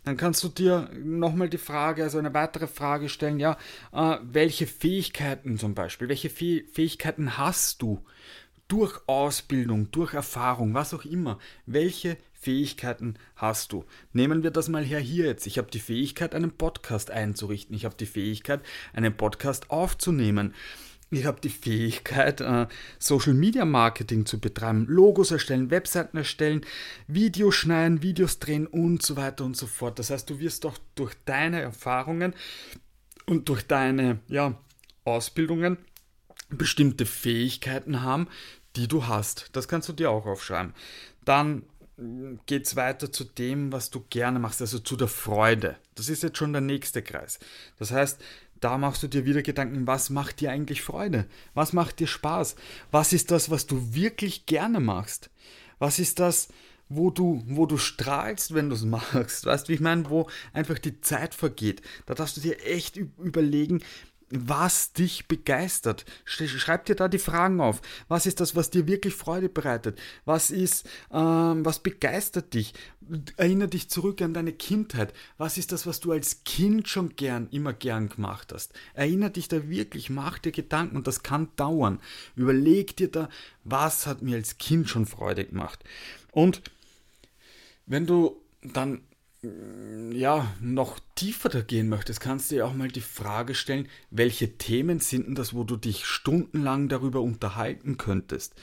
Dann 0.05 0.17
kannst 0.17 0.43
du 0.43 0.49
dir 0.49 0.89
nochmal 1.01 1.49
die 1.49 1.57
Frage, 1.57 2.03
also 2.03 2.17
eine 2.17 2.33
weitere 2.33 2.67
Frage 2.67 3.07
stellen, 3.07 3.39
ja, 3.39 3.57
äh, 3.93 4.17
welche 4.23 4.67
Fähigkeiten 4.67 5.57
zum 5.57 5.75
Beispiel, 5.75 6.09
welche 6.09 6.29
Fäh 6.29 6.65
Fähigkeiten 6.73 7.37
hast 7.37 7.81
du? 7.81 8.03
durch 8.69 8.99
Ausbildung, 9.07 9.91
durch 9.91 10.13
Erfahrung, 10.13 10.73
was 10.73 10.93
auch 10.95 11.05
immer, 11.05 11.37
welche 11.67 12.17
Fähigkeiten 12.43 13.15
hast 13.37 13.71
du? 13.71 13.85
Nehmen 14.11 14.43
wir 14.43 14.51
das 14.51 14.67
mal 14.67 14.83
her 14.83 14.99
hier 14.99 15.25
jetzt. 15.25 15.47
Ich 15.47 15.57
habe 15.57 15.71
die 15.71 15.79
Fähigkeit, 15.79 16.35
einen 16.35 16.51
Podcast 16.51 17.09
einzurichten. 17.09 17.73
Ich 17.73 17.85
habe 17.85 17.95
die 17.95 18.05
Fähigkeit, 18.05 18.61
einen 18.91 19.15
Podcast 19.15 19.71
aufzunehmen. 19.71 20.53
Ich 21.09 21.25
habe 21.25 21.39
die 21.39 21.49
Fähigkeit, 21.49 22.41
äh, 22.41 22.67
Social 22.99 23.33
Media 23.33 23.65
Marketing 23.65 24.25
zu 24.25 24.39
betreiben, 24.39 24.87
Logos 24.89 25.31
erstellen, 25.31 25.69
Webseiten 25.69 26.17
erstellen, 26.17 26.65
Videos 27.07 27.55
schneiden, 27.55 28.01
Videos 28.01 28.39
drehen 28.39 28.67
und 28.67 29.03
so 29.03 29.15
weiter 29.15 29.45
und 29.45 29.55
so 29.55 29.67
fort. 29.67 29.99
Das 29.99 30.09
heißt, 30.09 30.29
du 30.29 30.39
wirst 30.39 30.65
doch 30.65 30.77
durch 30.95 31.13
deine 31.25 31.61
Erfahrungen 31.61 32.33
und 33.25 33.47
durch 33.47 33.65
deine 33.65 34.19
ja, 34.27 34.57
Ausbildungen 35.05 35.77
bestimmte 36.49 37.05
Fähigkeiten 37.05 38.01
haben, 38.01 38.27
die 38.75 38.87
du 38.87 39.07
hast. 39.07 39.49
Das 39.53 39.67
kannst 39.67 39.89
du 39.89 39.93
dir 39.93 40.09
auch 40.09 40.25
aufschreiben. 40.25 40.73
Dann 41.25 41.63
geht 42.45 42.65
es 42.65 42.75
weiter 42.75 43.11
zu 43.11 43.23
dem, 43.23 43.71
was 43.71 43.89
du 43.89 44.03
gerne 44.09 44.39
machst, 44.39 44.61
also 44.61 44.79
zu 44.79 44.95
der 44.95 45.07
Freude. 45.07 45.77
Das 45.95 46.09
ist 46.09 46.23
jetzt 46.23 46.37
schon 46.37 46.53
der 46.53 46.61
nächste 46.61 47.03
Kreis. 47.03 47.39
Das 47.77 47.91
heißt, 47.91 48.19
da 48.59 48.77
machst 48.77 49.03
du 49.03 49.07
dir 49.07 49.25
wieder 49.25 49.41
Gedanken, 49.41 49.85
was 49.87 50.09
macht 50.09 50.39
dir 50.39 50.51
eigentlich 50.51 50.81
Freude? 50.81 51.25
Was 51.53 51.73
macht 51.73 51.99
dir 51.99 52.07
Spaß? 52.07 52.55
Was 52.91 53.13
ist 53.13 53.29
das, 53.29 53.51
was 53.51 53.67
du 53.67 53.93
wirklich 53.93 54.45
gerne 54.45 54.79
machst? 54.79 55.29
Was 55.79 55.99
ist 55.99 56.19
das, 56.19 56.47
wo 56.89 57.09
du, 57.09 57.43
wo 57.45 57.65
du 57.65 57.77
strahlst, 57.77 58.53
wenn 58.53 58.69
du 58.69 58.75
es 58.75 58.85
machst? 58.85 59.45
Weißt 59.45 59.67
du, 59.67 59.69
wie 59.69 59.75
ich 59.75 59.81
meine, 59.81 60.09
wo 60.09 60.29
einfach 60.53 60.79
die 60.79 61.01
Zeit 61.01 61.35
vergeht? 61.35 61.81
Da 62.05 62.15
darfst 62.15 62.37
du 62.37 62.41
dir 62.41 62.65
echt 62.65 62.97
überlegen, 62.97 63.83
was 64.35 64.93
dich 64.93 65.27
begeistert. 65.27 66.05
Schreib 66.25 66.85
dir 66.85 66.95
da 66.95 67.07
die 67.07 67.19
Fragen 67.19 67.61
auf. 67.61 67.81
Was 68.07 68.25
ist 68.25 68.39
das, 68.39 68.55
was 68.55 68.71
dir 68.71 68.87
wirklich 68.87 69.13
Freude 69.13 69.47
bereitet? 69.47 69.99
Was 70.25 70.49
ist, 70.49 70.89
ähm, 71.11 71.63
was 71.63 71.79
begeistert 71.79 72.53
dich? 72.53 72.73
Erinnere 73.37 73.67
dich 73.67 73.89
zurück 73.89 74.21
an 74.21 74.33
deine 74.33 74.53
Kindheit. 74.53 75.13
Was 75.37 75.57
ist 75.57 75.71
das, 75.71 75.85
was 75.85 75.99
du 75.99 76.11
als 76.11 76.43
Kind 76.45 76.87
schon 76.87 77.15
gern, 77.15 77.47
immer 77.51 77.73
gern 77.73 78.09
gemacht 78.09 78.51
hast? 78.53 78.73
Erinnere 78.95 79.31
dich 79.31 79.47
da 79.47 79.69
wirklich, 79.69 80.09
mach 80.09 80.39
dir 80.39 80.51
Gedanken 80.51 80.95
und 80.95 81.05
das 81.05 81.21
kann 81.21 81.49
dauern. 81.55 81.99
Überleg 82.35 82.97
dir 82.97 83.11
da, 83.11 83.29
was 83.63 84.07
hat 84.07 84.23
mir 84.23 84.37
als 84.37 84.57
Kind 84.57 84.89
schon 84.89 85.05
Freude 85.05 85.45
gemacht? 85.45 85.83
Und 86.31 86.63
wenn 87.85 88.07
du 88.07 88.41
dann 88.63 89.01
ja, 90.13 90.53
noch 90.61 90.99
tiefer 91.15 91.49
da 91.49 91.61
gehen 91.61 91.89
möchtest, 91.89 92.21
kannst 92.21 92.49
du 92.49 92.55
dir 92.55 92.65
auch 92.65 92.73
mal 92.73 92.87
die 92.87 93.01
Frage 93.01 93.55
stellen, 93.55 93.89
welche 94.09 94.57
Themen 94.57 94.99
sind 94.99 95.27
denn 95.27 95.35
das, 95.35 95.53
wo 95.53 95.63
du 95.63 95.75
dich 95.75 96.05
stundenlang 96.05 96.87
darüber 96.87 97.21
unterhalten 97.21 97.97
könntest? 97.97 98.55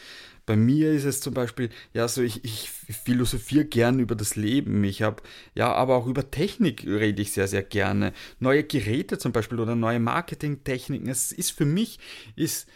Bei 0.46 0.56
mir 0.56 0.92
ist 0.92 1.04
es 1.04 1.20
zum 1.20 1.34
Beispiel, 1.34 1.68
ja, 1.92 2.08
so 2.08 2.22
ich, 2.22 2.44
ich, 2.44 2.70
philosophiere 2.70 3.66
gern 3.66 4.00
über 4.00 4.16
das 4.16 4.36
Leben. 4.36 4.82
Ich 4.82 5.02
habe, 5.02 5.22
ja, 5.54 5.72
aber 5.72 5.94
auch 5.96 6.06
über 6.06 6.30
Technik 6.30 6.84
rede 6.86 7.22
ich 7.22 7.32
sehr, 7.32 7.46
sehr 7.46 7.62
gerne. 7.62 8.12
Neue 8.40 8.64
Geräte 8.64 9.18
zum 9.18 9.32
Beispiel 9.32 9.60
oder 9.60 9.76
neue 9.76 10.00
Marketingtechniken. 10.00 11.08
Es 11.08 11.30
ist 11.30 11.50
für 11.50 11.66
mich, 11.66 11.98
ist, 12.36 12.68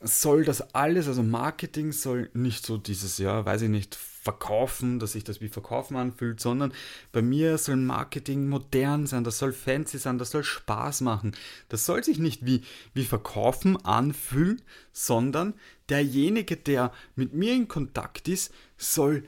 soll 0.00 0.44
das 0.44 0.74
alles, 0.74 1.08
also 1.08 1.22
Marketing 1.22 1.92
soll 1.92 2.30
nicht 2.34 2.64
so 2.64 2.78
dieses, 2.78 3.18
ja, 3.18 3.44
weiß 3.44 3.62
ich 3.62 3.68
nicht, 3.68 3.98
verkaufen, 4.22 5.00
dass 5.00 5.12
sich 5.12 5.24
das 5.24 5.40
wie 5.40 5.48
verkaufen 5.48 5.96
anfühlt, 5.96 6.38
sondern 6.38 6.72
bei 7.10 7.22
mir 7.22 7.58
soll 7.58 7.76
Marketing 7.76 8.48
modern 8.48 9.06
sein, 9.06 9.24
das 9.24 9.38
soll 9.38 9.52
fancy 9.52 9.98
sein, 9.98 10.18
das 10.18 10.30
soll 10.30 10.44
Spaß 10.44 11.00
machen. 11.00 11.32
Das 11.68 11.84
soll 11.86 12.04
sich 12.04 12.20
nicht 12.20 12.46
wie, 12.46 12.62
wie 12.94 13.04
verkaufen 13.04 13.84
anfühlen, 13.84 14.62
sondern 14.92 15.54
derjenige, 15.88 16.56
der 16.56 16.92
mit 17.16 17.34
mir 17.34 17.52
in 17.52 17.66
Kontakt 17.66 18.28
ist, 18.28 18.54
soll 18.76 19.24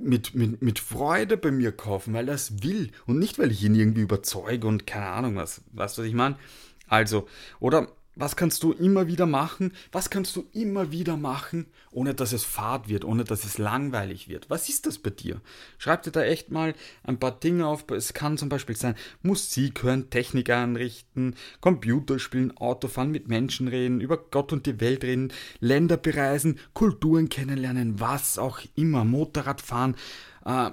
mit, 0.00 0.34
mit, 0.34 0.62
mit 0.62 0.78
Freude 0.78 1.36
bei 1.36 1.50
mir 1.50 1.70
kaufen, 1.70 2.14
weil 2.14 2.28
er 2.28 2.34
es 2.34 2.62
will 2.62 2.90
und 3.06 3.18
nicht, 3.18 3.38
weil 3.38 3.50
ich 3.50 3.62
ihn 3.62 3.74
irgendwie 3.74 4.00
überzeuge 4.00 4.66
und 4.66 4.86
keine 4.86 5.08
Ahnung 5.08 5.36
was. 5.36 5.60
Weißt 5.72 5.98
du, 5.98 6.02
was 6.02 6.08
ich 6.08 6.14
meine? 6.14 6.38
Also, 6.88 7.28
oder 7.60 7.88
was 8.14 8.36
kannst 8.36 8.62
du 8.62 8.72
immer 8.72 9.06
wieder 9.06 9.26
machen? 9.26 9.72
Was 9.90 10.10
kannst 10.10 10.36
du 10.36 10.44
immer 10.52 10.92
wieder 10.92 11.16
machen, 11.16 11.66
ohne 11.90 12.14
dass 12.14 12.32
es 12.32 12.44
fad 12.44 12.88
wird, 12.88 13.04
ohne 13.04 13.24
dass 13.24 13.44
es 13.44 13.56
langweilig 13.56 14.28
wird? 14.28 14.50
Was 14.50 14.68
ist 14.68 14.86
das 14.86 14.98
bei 14.98 15.10
dir? 15.10 15.40
Schreib 15.78 16.02
dir 16.02 16.10
da 16.10 16.22
echt 16.22 16.50
mal 16.50 16.74
ein 17.04 17.18
paar 17.18 17.32
Dinge 17.32 17.66
auf. 17.66 17.84
Es 17.90 18.12
kann 18.12 18.36
zum 18.36 18.48
Beispiel 18.48 18.76
sein, 18.76 18.96
Musik 19.22 19.82
hören, 19.82 20.10
Technik 20.10 20.50
einrichten, 20.50 21.36
Computer 21.60 22.18
spielen, 22.18 22.56
Autofahren, 22.56 23.10
mit 23.10 23.28
Menschen 23.28 23.68
reden, 23.68 24.00
über 24.00 24.18
Gott 24.18 24.52
und 24.52 24.66
die 24.66 24.80
Welt 24.80 25.04
reden, 25.04 25.32
Länder 25.60 25.96
bereisen, 25.96 26.58
Kulturen 26.74 27.28
kennenlernen, 27.30 27.98
was 27.98 28.38
auch 28.38 28.60
immer, 28.74 29.04
Motorrad 29.04 29.62
fahren, 29.62 29.96
äh, 30.44 30.70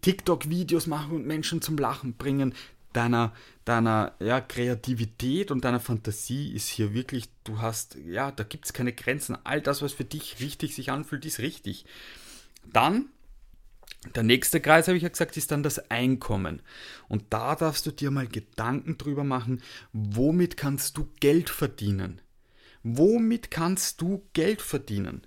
TikTok-Videos 0.00 0.86
machen 0.86 1.12
und 1.12 1.26
Menschen 1.26 1.62
zum 1.62 1.76
Lachen 1.76 2.14
bringen, 2.14 2.54
deiner, 2.92 3.32
deiner 3.64 4.14
ja, 4.20 4.40
Kreativität 4.40 5.50
und 5.50 5.64
deiner 5.64 5.80
Fantasie 5.80 6.52
ist 6.52 6.68
hier 6.68 6.94
wirklich, 6.94 7.28
du 7.44 7.60
hast, 7.60 7.96
ja, 7.96 8.30
da 8.30 8.44
gibt 8.44 8.66
es 8.66 8.72
keine 8.72 8.92
Grenzen. 8.92 9.36
All 9.44 9.60
das, 9.60 9.82
was 9.82 9.92
für 9.92 10.04
dich 10.04 10.40
richtig 10.40 10.74
sich 10.74 10.90
anfühlt, 10.90 11.24
ist 11.24 11.38
richtig. 11.38 11.84
Dann, 12.72 13.06
der 14.14 14.22
nächste 14.22 14.60
Kreis, 14.60 14.88
habe 14.88 14.96
ich 14.96 15.02
ja 15.02 15.08
gesagt, 15.08 15.36
ist 15.36 15.50
dann 15.50 15.62
das 15.62 15.90
Einkommen. 15.90 16.62
Und 17.08 17.24
da 17.30 17.54
darfst 17.56 17.86
du 17.86 17.90
dir 17.90 18.10
mal 18.10 18.26
Gedanken 18.26 18.98
drüber 18.98 19.24
machen, 19.24 19.62
womit 19.92 20.56
kannst 20.56 20.96
du 20.96 21.08
Geld 21.20 21.50
verdienen? 21.50 22.20
Womit 22.82 23.50
kannst 23.50 24.00
du 24.00 24.26
Geld 24.32 24.62
verdienen? 24.62 25.26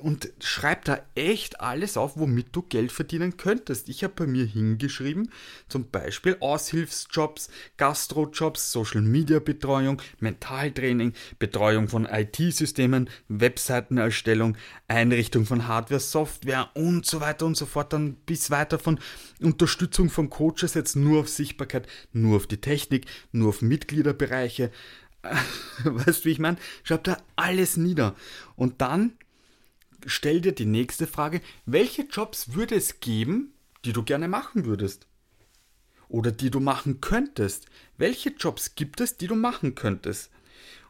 Und 0.00 0.32
schreib 0.40 0.84
da 0.84 1.00
echt 1.14 1.60
alles 1.60 1.96
auf, 1.96 2.16
womit 2.16 2.48
du 2.52 2.62
Geld 2.62 2.92
verdienen 2.92 3.36
könntest. 3.36 3.88
Ich 3.88 4.04
habe 4.04 4.14
bei 4.16 4.26
mir 4.26 4.44
hingeschrieben, 4.44 5.30
zum 5.68 5.90
Beispiel 5.90 6.36
Aushilfsjobs, 6.40 7.50
Gastrojobs, 7.76 8.72
Social 8.72 9.02
Media 9.02 9.38
Betreuung, 9.38 10.00
Mentaltraining, 10.20 11.12
Betreuung 11.38 11.88
von 11.88 12.06
IT-Systemen, 12.06 13.10
Webseitenerstellung, 13.28 14.56
Einrichtung 14.86 15.46
von 15.46 15.68
Hardware, 15.68 16.00
Software 16.00 16.70
und 16.74 17.06
so 17.06 17.20
weiter 17.20 17.46
und 17.46 17.56
so 17.56 17.66
fort. 17.66 17.92
Dann 17.92 18.14
bis 18.14 18.50
weiter 18.50 18.78
von 18.78 18.98
Unterstützung 19.40 20.10
von 20.10 20.30
Coaches, 20.30 20.74
jetzt 20.74 20.96
nur 20.96 21.20
auf 21.20 21.28
Sichtbarkeit, 21.28 21.86
nur 22.12 22.36
auf 22.36 22.46
die 22.46 22.60
Technik, 22.60 23.06
nur 23.32 23.50
auf 23.50 23.62
Mitgliederbereiche. 23.62 24.70
Weißt 25.84 26.24
du, 26.24 26.28
wie 26.28 26.32
ich 26.32 26.38
meine? 26.38 26.58
Schreib 26.82 27.04
da 27.04 27.18
alles 27.36 27.76
nieder. 27.76 28.14
Und 28.56 28.80
dann 28.80 29.12
stell 30.06 30.40
dir 30.40 30.52
die 30.52 30.66
nächste 30.66 31.06
Frage, 31.06 31.40
welche 31.66 32.02
Jobs 32.02 32.54
würde 32.54 32.74
es 32.74 33.00
geben, 33.00 33.52
die 33.84 33.92
du 33.92 34.02
gerne 34.02 34.28
machen 34.28 34.64
würdest? 34.64 35.06
Oder 36.08 36.32
die 36.32 36.50
du 36.50 36.60
machen 36.60 37.00
könntest? 37.00 37.66
Welche 37.96 38.30
Jobs 38.30 38.74
gibt 38.74 39.00
es, 39.00 39.16
die 39.16 39.26
du 39.26 39.34
machen 39.34 39.74
könntest? 39.74 40.30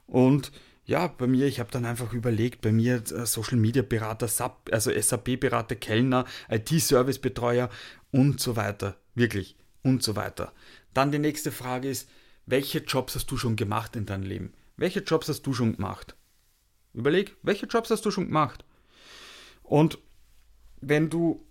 Und 0.07 0.53
ja, 0.85 1.07
bei 1.07 1.27
mir, 1.27 1.47
ich 1.47 1.61
habe 1.61 1.71
dann 1.71 1.85
einfach 1.85 2.15
überlegt, 2.15 2.62
bei 2.62 2.73
mir 2.73 2.97
äh, 2.97 3.27
Social 3.27 3.59
Media 3.59 3.83
Berater, 3.83 4.27
SAP, 4.27 4.71
also 4.73 4.91
SAP 4.99 5.38
Berater, 5.38 5.77
Kellner, 5.77 6.25
IT-Service 6.49 7.19
Betreuer 7.19 7.69
und 8.11 8.41
so 8.41 8.57
weiter. 8.57 8.97
Wirklich 9.15 9.57
und 9.83 10.03
so 10.03 10.17
weiter. 10.17 10.53
Dann 10.95 11.12
die 11.12 11.19
nächste 11.19 11.53
Frage 11.53 11.91
ist, 11.91 12.09
welche 12.47 12.79
Jobs 12.79 13.15
hast 13.15 13.31
du 13.31 13.37
schon 13.37 13.57
gemacht 13.57 13.97
in 13.97 14.07
deinem 14.07 14.23
Leben? 14.23 14.55
Welche 14.77 15.00
Jobs 15.00 15.29
hast 15.29 15.43
du 15.43 15.53
schon 15.53 15.77
gemacht? 15.77 16.17
Überleg, 16.95 17.37
welche 17.43 17.67
Jobs 17.67 17.91
hast 17.91 18.07
du 18.07 18.11
schon 18.11 18.27
gemacht? 18.27 18.65
Und 19.68 19.98
wenn 20.80 21.10
du 21.10 21.44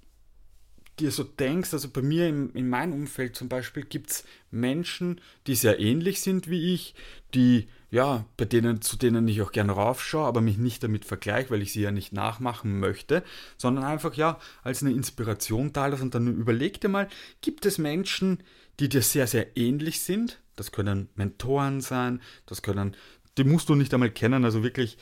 dir 1.00 1.12
so 1.12 1.24
denkst, 1.24 1.74
also 1.74 1.90
bei 1.90 2.02
mir 2.02 2.28
in, 2.28 2.50
in 2.52 2.70
meinem 2.70 2.94
Umfeld 2.94 3.36
zum 3.36 3.50
Beispiel 3.50 3.84
gibt 3.84 4.10
es 4.10 4.24
Menschen, 4.50 5.22
die 5.46 5.54
sehr 5.54 5.80
ähnlich 5.80 6.22
sind 6.22 6.50
wie 6.50 6.74
ich, 6.74 6.96
die, 7.36 7.68
ja, 7.92 8.26
bei 8.36 8.46
denen, 8.46 8.82
zu 8.82 8.98
denen 8.98 9.28
ich 9.28 9.42
auch 9.42 9.52
gerne 9.52 9.74
raufschaue, 9.74 10.26
aber 10.26 10.42
mich 10.42 10.58
nicht 10.58 10.84
damit 10.84 11.06
vergleiche, 11.06 11.52
weil 11.52 11.62
ich 11.62 11.72
sie 11.72 11.82
ja 11.82 11.92
nicht 11.92 12.14
nachmachen 12.14 12.80
möchte, 12.80 13.24
sondern 13.58 13.86
einfach, 13.86 14.16
ja, 14.16 14.40
als 14.64 14.82
eine 14.82 14.92
Inspiration 14.92 15.72
da 15.72 15.86
und 15.88 16.16
dann 16.16 16.28
überleg 16.36 16.82
dir 16.82 16.90
mal, 16.90 17.08
gibt 17.42 17.66
es 17.66 17.78
Menschen, 17.78 18.40
die 18.80 18.90
dir 18.90 19.04
sehr, 19.04 19.28
sehr 19.28 19.56
ähnlich 19.56 20.02
sind? 20.02 20.42
Das 20.56 20.72
können 20.72 21.10
Mentoren 21.16 21.82
sein, 21.82 22.22
das 22.48 22.64
können, 22.64 22.96
die 23.38 23.44
musst 23.44 23.70
du 23.70 23.76
nicht 23.76 23.94
einmal 23.94 24.10
kennen, 24.10 24.44
also 24.44 24.64
wirklich 24.64 24.98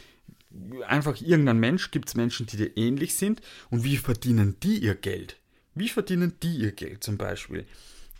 einfach 0.87 1.21
irgendein 1.21 1.59
Mensch, 1.59 1.91
gibt 1.91 2.09
es 2.09 2.15
Menschen, 2.15 2.45
die 2.45 2.57
dir 2.57 2.77
ähnlich 2.77 3.15
sind 3.15 3.41
und 3.69 3.83
wie 3.83 3.97
verdienen 3.97 4.57
die 4.61 4.77
ihr 4.79 4.95
Geld? 4.95 5.37
Wie 5.73 5.89
verdienen 5.89 6.35
die 6.41 6.55
ihr 6.57 6.71
Geld 6.71 7.03
zum 7.03 7.17
Beispiel? 7.17 7.65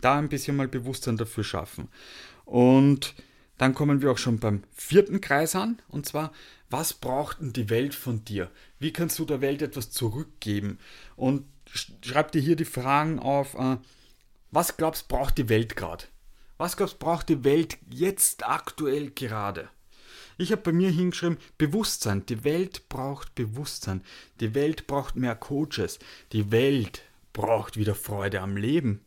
Da 0.02 0.18
ein 0.18 0.30
bisschen 0.30 0.56
mal 0.56 0.68
Bewusstsein 0.68 1.18
dafür 1.18 1.44
schaffen. 1.44 1.88
Und 2.44 3.16
dann 3.58 3.74
kommen 3.74 4.02
wir 4.02 4.12
auch 4.12 4.18
schon 4.18 4.40
beim 4.40 4.64
vierten 4.74 5.22
Kreis 5.22 5.56
an, 5.56 5.82
und 5.88 6.06
zwar, 6.06 6.34
was 6.70 6.94
braucht 6.94 7.40
denn 7.40 7.54
die 7.54 7.70
Welt 7.70 7.96
von 7.96 8.26
dir? 8.26 8.52
Wie 8.80 8.92
kannst 8.92 9.18
du 9.20 9.26
der 9.26 9.42
Welt 9.42 9.62
etwas 9.62 9.92
zurückgeben? 9.92 10.80
Und 11.16 11.46
schreib 11.66 12.32
dir 12.32 12.42
hier 12.42 12.56
die 12.56 12.66
Fragen 12.66 13.20
auf, 13.20 13.56
äh, 13.56 13.78
was 14.52 14.78
glaubst 14.78 15.08
braucht 15.08 15.38
die 15.38 15.50
Welt 15.50 15.76
gerade? 15.76 16.06
Was 16.58 16.78
glaubst 16.78 17.00
braucht 17.00 17.30
die 17.30 17.44
Welt 17.44 17.78
jetzt 17.90 18.46
aktuell 18.48 19.12
gerade? 19.12 19.70
Ich 20.38 20.52
habe 20.52 20.62
bei 20.62 20.72
mir 20.72 20.90
hingeschrieben, 20.90 21.38
Bewusstsein. 21.58 22.26
Die 22.26 22.44
Welt 22.44 22.90
braucht 22.90 23.36
Bewusstsein. 23.36 24.02
Die 24.40 24.54
Welt 24.54 24.88
braucht 24.88 25.16
mehr 25.16 25.36
Coaches. 25.36 26.00
Die 26.32 26.52
Welt 26.52 27.04
braucht 27.34 27.78
wieder 27.78 27.96
Freude 27.96 28.42
am 28.42 28.58
Leben. 28.58 29.02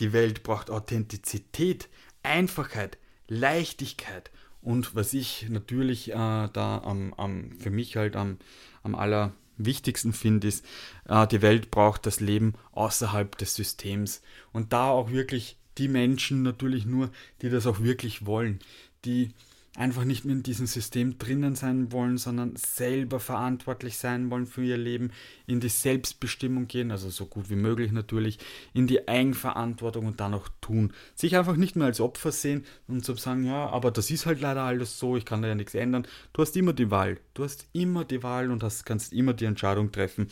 Die 0.00 0.12
Welt 0.12 0.42
braucht 0.42 0.70
Authentizität, 0.70 1.88
Einfachheit, 2.22 2.98
Leichtigkeit. 3.28 4.30
Und 4.60 4.94
was 4.94 5.12
ich 5.12 5.46
natürlich 5.50 6.10
äh, 6.10 6.14
da 6.14 6.82
am, 6.84 7.12
am, 7.14 7.52
für 7.58 7.70
mich 7.70 7.96
halt 7.96 8.16
am, 8.16 8.38
am 8.82 8.94
allerwichtigsten 8.94 10.12
finde, 10.12 10.48
ist, 10.48 10.64
äh, 11.06 11.26
die 11.26 11.42
Welt 11.42 11.70
braucht 11.70 12.06
das 12.06 12.20
Leben 12.20 12.54
außerhalb 12.72 13.36
des 13.38 13.54
Systems. 13.54 14.22
Und 14.52 14.72
da 14.72 14.88
auch 14.88 15.10
wirklich 15.10 15.58
die 15.78 15.88
Menschen 15.88 16.42
natürlich 16.42 16.86
nur, 16.86 17.10
die 17.42 17.50
das 17.50 17.66
auch 17.66 17.80
wirklich 17.80 18.26
wollen, 18.26 18.60
die 19.04 19.32
einfach 19.76 20.04
nicht 20.04 20.24
mehr 20.24 20.36
in 20.36 20.42
diesem 20.42 20.66
System 20.66 21.18
drinnen 21.18 21.56
sein 21.56 21.90
wollen, 21.90 22.16
sondern 22.16 22.54
selber 22.56 23.18
verantwortlich 23.18 23.96
sein 23.98 24.30
wollen 24.30 24.46
für 24.46 24.62
ihr 24.62 24.76
Leben, 24.76 25.10
in 25.46 25.60
die 25.60 25.68
Selbstbestimmung 25.68 26.68
gehen, 26.68 26.90
also 26.90 27.10
so 27.10 27.26
gut 27.26 27.50
wie 27.50 27.56
möglich 27.56 27.90
natürlich, 27.90 28.38
in 28.72 28.86
die 28.86 29.08
Eigenverantwortung 29.08 30.06
und 30.06 30.20
dann 30.20 30.34
auch 30.34 30.48
tun. 30.60 30.92
Sich 31.14 31.36
einfach 31.36 31.56
nicht 31.56 31.74
mehr 31.74 31.86
als 31.86 32.00
Opfer 32.00 32.30
sehen 32.30 32.64
und 32.86 33.04
zu 33.04 33.14
sagen, 33.16 33.44
ja, 33.44 33.68
aber 33.68 33.90
das 33.90 34.10
ist 34.10 34.26
halt 34.26 34.40
leider 34.40 34.62
alles 34.62 34.98
so, 34.98 35.16
ich 35.16 35.24
kann 35.24 35.42
da 35.42 35.48
ja 35.48 35.54
nichts 35.54 35.74
ändern. 35.74 36.06
Du 36.32 36.42
hast 36.42 36.56
immer 36.56 36.72
die 36.72 36.90
Wahl. 36.90 37.18
Du 37.34 37.42
hast 37.42 37.66
immer 37.72 38.04
die 38.04 38.22
Wahl 38.22 38.50
und 38.50 38.62
hast, 38.62 38.86
kannst 38.86 39.12
immer 39.12 39.32
die 39.32 39.46
Entscheidung 39.46 39.90
treffen, 39.90 40.28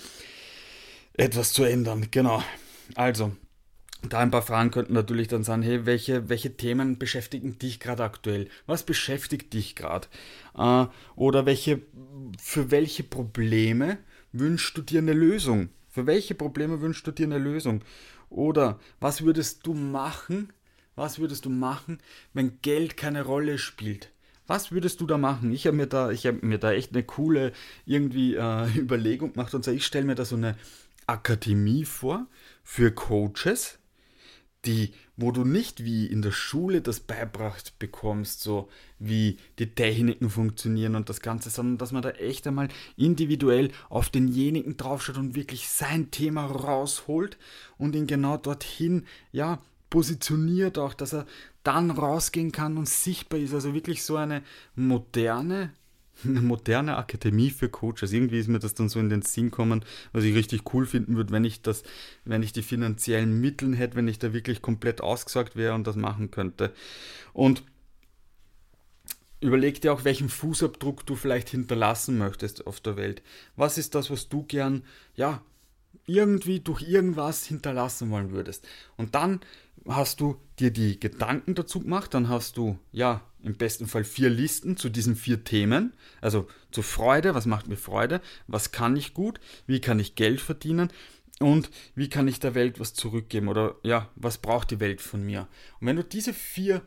etwas 1.15 1.53
zu 1.53 1.65
ändern. 1.65 2.07
Genau. 2.13 2.45
Also, 2.95 3.33
da 4.09 4.19
ein 4.19 4.31
paar 4.31 4.43
Fragen 4.43 4.71
könnten 4.71 4.95
natürlich 4.95 5.29
dann 5.29 5.45
sein, 5.45 5.63
hey, 5.63 5.87
welche, 5.87 6.29
welche 6.29 6.57
Themen 6.57 6.99
beschäftigen 6.99 7.59
dich 7.59 7.81
gerade 7.81 8.05
aktuell? 8.05 8.49
Was 8.67 8.83
beschäftigt 8.83 9.53
dich 9.53 9.77
gerade? 9.77 10.09
Äh, 10.57 10.87
oder 11.17 11.47
welche, 11.47 11.81
für 12.39 12.71
welche 12.71 13.05
Probleme 13.05 13.99
wünschst 14.33 14.77
du 14.77 14.83
dir 14.83 14.99
eine 14.99 15.13
Lösung? 15.13 15.69
Für 15.89 16.07
welche 16.07 16.35
Probleme 16.35 16.81
wünschst 16.81 17.07
du 17.07 17.11
dir 17.13 17.27
eine 17.27 17.39
Lösung? 17.39 17.83
Oder 18.31 18.81
was 18.99 19.23
würdest 19.23 19.67
du 19.67 19.75
machen? 19.75 20.53
Was 20.95 21.19
würdest 21.19 21.45
du 21.45 21.51
machen, 21.51 21.99
wenn 22.35 22.61
Geld 22.61 22.97
keine 22.97 23.25
Rolle 23.25 23.59
spielt? 23.59 24.11
Was 24.47 24.73
würdest 24.73 25.01
du 25.01 25.07
da 25.07 25.17
machen? 25.17 25.53
Ich 25.53 25.67
habe 25.67 25.77
mir 25.77 25.87
da, 25.87 26.11
ich 26.11 26.27
habe 26.27 26.45
mir 26.45 26.59
da 26.59 26.73
echt 26.73 26.93
eine 26.93 27.03
coole 27.03 27.53
irgendwie 27.87 28.35
äh, 28.35 28.69
Überlegung 28.77 29.33
gemacht 29.33 29.55
und 29.55 29.65
so, 29.65 29.71
ich 29.71 29.87
stelle 29.87 30.05
mir 30.05 30.15
da 30.15 30.25
so 30.25 30.37
eine 30.37 30.57
Akademie 31.07 31.85
vor 31.85 32.27
für 32.63 32.93
Coaches, 32.93 33.79
die, 34.65 34.93
wo 35.17 35.33
du 35.33 35.45
nicht 35.45 35.85
wie 35.85 36.07
in 36.07 36.23
der 36.23 36.31
Schule 36.31 36.83
das 36.83 37.01
beibracht 37.01 37.79
bekommst, 37.79 38.43
so 38.43 38.69
wie 38.99 39.39
die 39.59 39.75
Techniken 39.75 40.31
funktionieren 40.31 40.95
und 40.95 41.09
das 41.09 41.21
Ganze, 41.21 41.51
sondern 41.51 41.79
dass 41.79 41.93
man 41.93 42.03
da 42.03 42.11
echt 42.11 42.47
einmal 42.47 42.69
individuell 42.97 43.71
auf 43.89 44.09
denjenigen 44.09 44.77
draufschaut 44.77 45.17
und 45.17 45.35
wirklich 45.35 45.69
sein 45.69 46.11
Thema 46.11 46.47
rausholt 46.47 47.39
und 47.79 47.95
ihn 47.97 48.07
genau 48.07 48.37
dorthin, 48.37 49.07
ja, 49.33 49.61
positioniert 49.91 50.79
auch, 50.79 50.95
dass 50.95 51.13
er 51.13 51.27
dann 51.65 51.91
rausgehen 51.91 52.51
kann 52.51 52.79
und 52.79 52.89
sichtbar 52.89 53.41
ist. 53.41 53.53
Also 53.53 53.75
wirklich 53.75 54.03
so 54.05 54.17
eine 54.17 54.43
moderne, 54.75 55.71
eine 56.25 56.41
moderne 56.41 56.97
Akademie 56.97 57.51
für 57.51 57.69
Coaches. 57.69 58.13
Irgendwie 58.13 58.39
ist 58.39 58.49
mir 58.49 58.59
das 58.59 58.75
dann 58.75 58.89
so 58.89 59.01
in 59.01 59.09
den 59.09 59.23
Sinn 59.23 59.51
kommen, 59.51 59.85
was 60.13 60.25
ich 60.25 60.35
richtig 60.35 60.75
cool 60.75 60.87
finden 60.87 61.17
würde, 61.17 61.33
wenn 61.33 61.45
ich 61.45 61.63
das, 61.63 61.83
wenn 62.25 62.43
ich 62.43 62.53
die 62.53 62.63
finanziellen 62.63 63.41
Mittel 63.41 63.77
hätte, 63.77 63.97
wenn 63.97 64.09
ich 64.09 64.19
da 64.19 64.33
wirklich 64.33 64.63
komplett 64.63 65.01
ausgesagt 65.01 65.57
wäre 65.57 65.75
und 65.75 65.87
das 65.87 65.97
machen 65.97 66.31
könnte. 66.31 66.73
Und 67.33 67.63
überleg 69.41 69.81
dir 69.81 69.93
auch, 69.93 70.05
welchen 70.05 70.29
Fußabdruck 70.29 71.05
du 71.05 71.17
vielleicht 71.17 71.51
hinterlassen 71.51 72.19
möchtest 72.19 72.67
auf 72.67 72.81
der 72.81 72.97
Welt. 72.97 73.23
Was 73.57 73.79
ist 73.79 73.95
das, 73.95 74.11
was 74.11 74.29
du 74.29 74.45
gern, 74.45 74.85
ja, 75.15 75.43
irgendwie 76.07 76.61
durch 76.61 76.83
irgendwas 76.83 77.45
hinterlassen 77.45 78.11
wollen 78.11 78.33
würdest. 78.33 78.67
Und 78.97 79.15
dann 79.15 79.41
hast 79.87 80.21
du 80.21 80.37
dir 80.59 80.71
die 80.71 80.99
Gedanken 80.99 81.55
dazu 81.55 81.81
gemacht, 81.81 82.15
dann 82.15 82.29
hast 82.29 82.57
du, 82.57 82.79
ja, 82.93 83.23
im 83.43 83.57
besten 83.57 83.87
Fall 83.87 84.05
vier 84.05 84.31
Listen 84.31 84.77
zu 84.77 84.89
diesen 84.89 85.17
vier 85.17 85.45
Themen. 85.45 85.93
Also 86.21 86.49
zu 86.71 86.83
Freude, 86.83 87.35
was 87.35 87.47
macht 87.47 87.69
mir 87.69 87.77
Freude, 87.77 88.21
was 88.47 88.73
kann 88.73 88.97
ich 88.97 89.15
gut, 89.15 89.41
wie 89.67 89.81
kann 89.81 89.99
ich 89.99 90.15
Geld 90.15 90.41
verdienen 90.41 90.91
und 91.41 91.71
wie 91.95 92.09
kann 92.09 92.29
ich 92.29 92.41
der 92.41 92.55
Welt 92.55 92.81
was 92.81 92.95
zurückgeben 92.95 93.49
oder 93.49 93.77
ja, 93.83 94.09
was 94.15 94.39
braucht 94.39 94.71
die 94.71 94.81
Welt 94.81 95.01
von 95.01 95.23
mir. 95.23 95.49
Und 95.81 95.87
wenn 95.87 95.97
du 95.97 96.05
diese 96.05 96.33
vier 96.33 96.83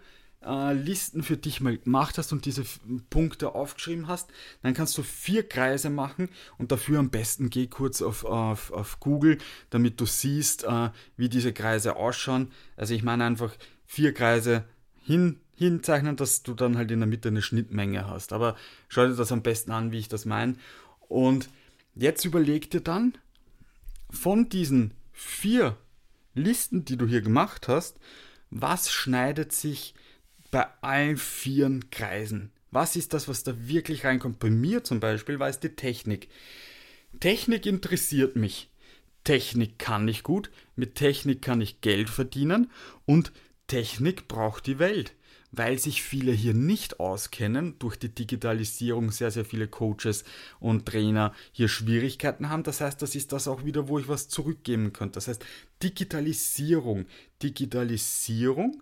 äh, 0.46 0.74
Listen 0.74 1.24
für 1.24 1.38
dich 1.38 1.62
mal 1.62 1.78
gemacht 1.78 2.18
hast 2.18 2.32
und 2.32 2.46
diese 2.46 2.64
Punkte 3.10 3.56
aufgeschrieben 3.56 4.08
hast, 4.08 4.30
dann 4.62 4.74
kannst 4.74 4.98
du 4.98 5.04
vier 5.04 5.48
Kreise 5.48 5.90
machen 5.90 6.30
und 6.58 6.72
dafür 6.72 7.00
am 7.00 7.10
besten 7.10 7.50
geh 7.50 7.68
kurz 7.68 8.02
auf, 8.02 8.24
auf, 8.24 8.72
auf 8.72 9.00
Google, 9.00 9.38
damit 9.70 10.00
du 10.00 10.06
siehst, 10.06 10.64
äh, 10.64 10.90
wie 11.18 11.30
diese 11.30 11.54
Kreise 11.54 11.96
ausschauen. 11.96 12.52
Also 12.78 12.94
ich 12.94 13.04
meine 13.04 13.26
einfach 13.26 13.54
vier 13.86 14.14
Kreise 14.14 14.66
hin, 15.02 15.40
hinzeichnen, 15.56 16.16
dass 16.16 16.44
du 16.44 16.54
dann 16.54 16.78
halt 16.78 16.92
in 16.92 17.00
der 17.00 17.08
Mitte 17.08 17.30
eine 17.30 17.42
Schnittmenge 17.42 18.08
hast. 18.08 18.34
Aber 18.34 18.56
schau 18.88 19.08
dir 19.08 19.16
das 19.16 19.32
am 19.32 19.42
besten 19.42 19.72
an, 19.72 19.92
wie 19.92 20.00
ich 20.00 20.08
das 20.08 20.26
meine. 20.26 20.56
Und 21.08 21.50
jetzt 21.96 22.26
überleg 22.26 22.70
dir 22.70 22.82
dann 22.82 23.18
von 24.10 24.50
diesen 24.50 24.94
vier 25.14 25.78
Listen, 26.34 26.84
die 26.84 26.98
du 26.98 27.08
hier 27.08 27.22
gemacht 27.22 27.68
hast, 27.68 27.98
was 28.50 28.92
schneidet 28.92 29.54
sich 29.54 29.94
bei 30.52 30.68
allen 30.82 31.18
vier 31.18 31.80
Kreisen. 31.92 32.52
Was 32.72 32.98
ist 32.98 33.14
das, 33.14 33.28
was 33.28 33.44
da 33.44 33.54
wirklich 33.68 34.04
reinkommt? 34.04 34.40
Bei 34.40 34.50
mir 34.50 34.84
zum 34.84 35.00
Beispiel 35.00 35.40
war 35.40 35.48
es 35.48 35.62
die 35.62 35.70
Technik. 35.70 36.28
Technik 37.20 37.66
interessiert 37.66 38.36
mich. 38.36 38.70
Technik 39.24 39.80
kann 39.80 40.08
ich 40.08 40.24
gut, 40.24 40.52
mit 40.76 40.96
Technik 40.96 41.42
kann 41.42 41.62
ich 41.62 41.82
Geld 41.82 42.10
verdienen 42.10 42.70
und 43.06 43.32
Technik 43.68 44.28
braucht 44.28 44.68
die 44.68 44.78
Welt. 44.78 45.14
Weil 45.56 45.80
sich 45.80 46.02
viele 46.02 46.32
hier 46.32 46.54
nicht 46.54 47.00
auskennen, 47.00 47.76
durch 47.80 47.98
die 47.98 48.14
Digitalisierung 48.14 49.12
sehr, 49.12 49.32
sehr 49.32 49.46
viele 49.46 49.68
Coaches 49.68 50.24
und 50.60 50.86
Trainer 50.86 51.34
hier 51.52 51.68
Schwierigkeiten 51.68 52.50
haben. 52.50 52.64
Das 52.64 52.82
heißt, 52.82 53.02
das 53.02 53.16
ist 53.16 53.32
das 53.32 53.48
auch 53.48 53.66
wieder, 53.66 53.88
wo 53.88 54.00
ich 54.00 54.08
was 54.08 54.28
zurückgeben 54.28 54.94
könnte. 54.94 55.14
Das 55.14 55.28
heißt, 55.28 55.46
Digitalisierung. 55.82 57.06
Digitalisierung 57.42 58.82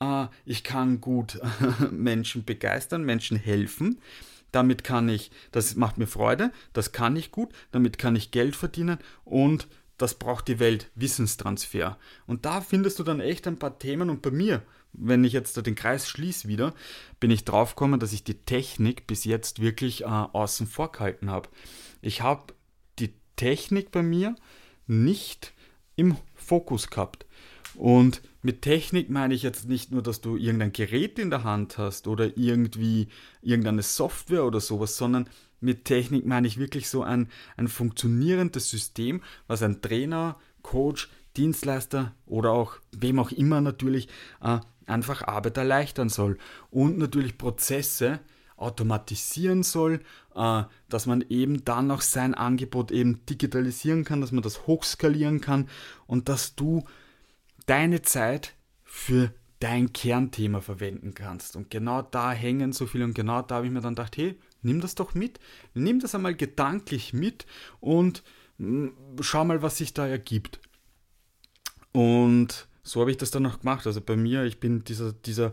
äh, 0.00 0.26
ich 0.44 0.64
kann 0.64 1.00
gut 1.00 1.40
Menschen 1.90 2.44
begeistern, 2.44 3.04
Menschen 3.04 3.36
helfen. 3.36 4.00
Damit 4.52 4.82
kann 4.82 5.08
ich, 5.08 5.30
das 5.52 5.76
macht 5.76 5.98
mir 5.98 6.08
Freude, 6.08 6.50
das 6.72 6.90
kann 6.90 7.14
ich 7.14 7.30
gut, 7.30 7.52
damit 7.70 7.98
kann 7.98 8.16
ich 8.16 8.32
Geld 8.32 8.56
verdienen 8.56 8.98
und 9.24 9.68
das 9.96 10.14
braucht 10.14 10.48
die 10.48 10.58
Welt, 10.58 10.90
Wissenstransfer. 10.96 11.98
Und 12.26 12.46
da 12.46 12.60
findest 12.60 12.98
du 12.98 13.04
dann 13.04 13.20
echt 13.20 13.46
ein 13.46 13.58
paar 13.58 13.78
Themen 13.78 14.10
und 14.10 14.22
bei 14.22 14.30
mir, 14.32 14.62
wenn 14.92 15.24
ich 15.24 15.32
jetzt 15.32 15.56
den 15.64 15.74
Kreis 15.74 16.08
schließe 16.08 16.48
wieder, 16.48 16.74
bin 17.20 17.30
ich 17.30 17.44
draufgekommen, 17.44 18.00
dass 18.00 18.12
ich 18.12 18.24
die 18.24 18.34
Technik 18.34 19.06
bis 19.06 19.24
jetzt 19.24 19.60
wirklich 19.60 20.02
äh, 20.02 20.06
außen 20.06 20.66
vor 20.66 20.92
gehalten 20.92 21.30
habe. 21.30 21.48
Ich 22.02 22.22
habe 22.22 22.54
die 22.98 23.14
Technik 23.36 23.90
bei 23.90 24.02
mir 24.02 24.34
nicht 24.86 25.52
im 25.96 26.16
Fokus 26.34 26.90
gehabt. 26.90 27.26
Und 27.74 28.22
mit 28.42 28.62
Technik 28.62 29.10
meine 29.10 29.34
ich 29.34 29.42
jetzt 29.42 29.68
nicht 29.68 29.92
nur, 29.92 30.02
dass 30.02 30.20
du 30.20 30.36
irgendein 30.36 30.72
Gerät 30.72 31.18
in 31.18 31.30
der 31.30 31.44
Hand 31.44 31.78
hast 31.78 32.08
oder 32.08 32.36
irgendwie 32.36 33.08
irgendeine 33.42 33.82
Software 33.82 34.44
oder 34.44 34.60
sowas, 34.60 34.96
sondern 34.96 35.28
mit 35.60 35.84
Technik 35.84 36.26
meine 36.26 36.46
ich 36.46 36.58
wirklich 36.58 36.88
so 36.88 37.02
ein, 37.02 37.28
ein 37.56 37.68
funktionierendes 37.68 38.70
System, 38.70 39.22
was 39.46 39.62
ein 39.62 39.82
Trainer, 39.82 40.36
Coach, 40.62 41.10
Dienstleister 41.36 42.14
oder 42.26 42.50
auch 42.50 42.76
wem 42.92 43.18
auch 43.18 43.30
immer 43.30 43.60
natürlich 43.60 44.08
äh, 44.42 44.58
einfach 44.90 45.22
Arbeit 45.22 45.56
erleichtern 45.56 46.08
soll. 46.08 46.38
Und 46.70 46.98
natürlich 46.98 47.38
Prozesse 47.38 48.20
automatisieren 48.56 49.62
soll, 49.62 50.00
äh, 50.34 50.64
dass 50.88 51.06
man 51.06 51.24
eben 51.28 51.64
dann 51.64 51.90
auch 51.90 52.02
sein 52.02 52.34
Angebot 52.34 52.90
eben 52.90 53.24
digitalisieren 53.26 54.04
kann, 54.04 54.20
dass 54.20 54.32
man 54.32 54.42
das 54.42 54.66
hochskalieren 54.66 55.40
kann 55.40 55.68
und 56.06 56.28
dass 56.28 56.54
du 56.54 56.84
deine 57.66 58.02
Zeit 58.02 58.54
für 58.84 59.32
dein 59.60 59.92
Kernthema 59.92 60.60
verwenden 60.60 61.14
kannst. 61.14 61.56
Und 61.56 61.70
genau 61.70 62.02
da 62.02 62.32
hängen 62.32 62.72
so 62.72 62.86
viele 62.86 63.04
und 63.04 63.14
genau 63.14 63.42
da 63.42 63.56
habe 63.56 63.66
ich 63.66 63.72
mir 63.72 63.80
dann 63.80 63.94
gedacht, 63.94 64.16
hey, 64.16 64.38
nimm 64.62 64.80
das 64.80 64.94
doch 64.94 65.14
mit, 65.14 65.38
nimm 65.74 66.00
das 66.00 66.14
einmal 66.14 66.34
gedanklich 66.34 67.12
mit 67.12 67.46
und 67.78 68.22
mm, 68.58 68.88
schau 69.20 69.44
mal, 69.44 69.62
was 69.62 69.78
sich 69.78 69.94
da 69.94 70.06
ergibt. 70.06 70.60
Und 71.92 72.68
so 72.82 73.00
habe 73.00 73.10
ich 73.10 73.16
das 73.16 73.30
dann 73.30 73.46
auch 73.46 73.60
gemacht. 73.60 73.86
Also 73.86 74.00
bei 74.00 74.16
mir, 74.16 74.44
ich 74.44 74.60
bin 74.60 74.84
dieser, 74.84 75.12
dieser, 75.12 75.52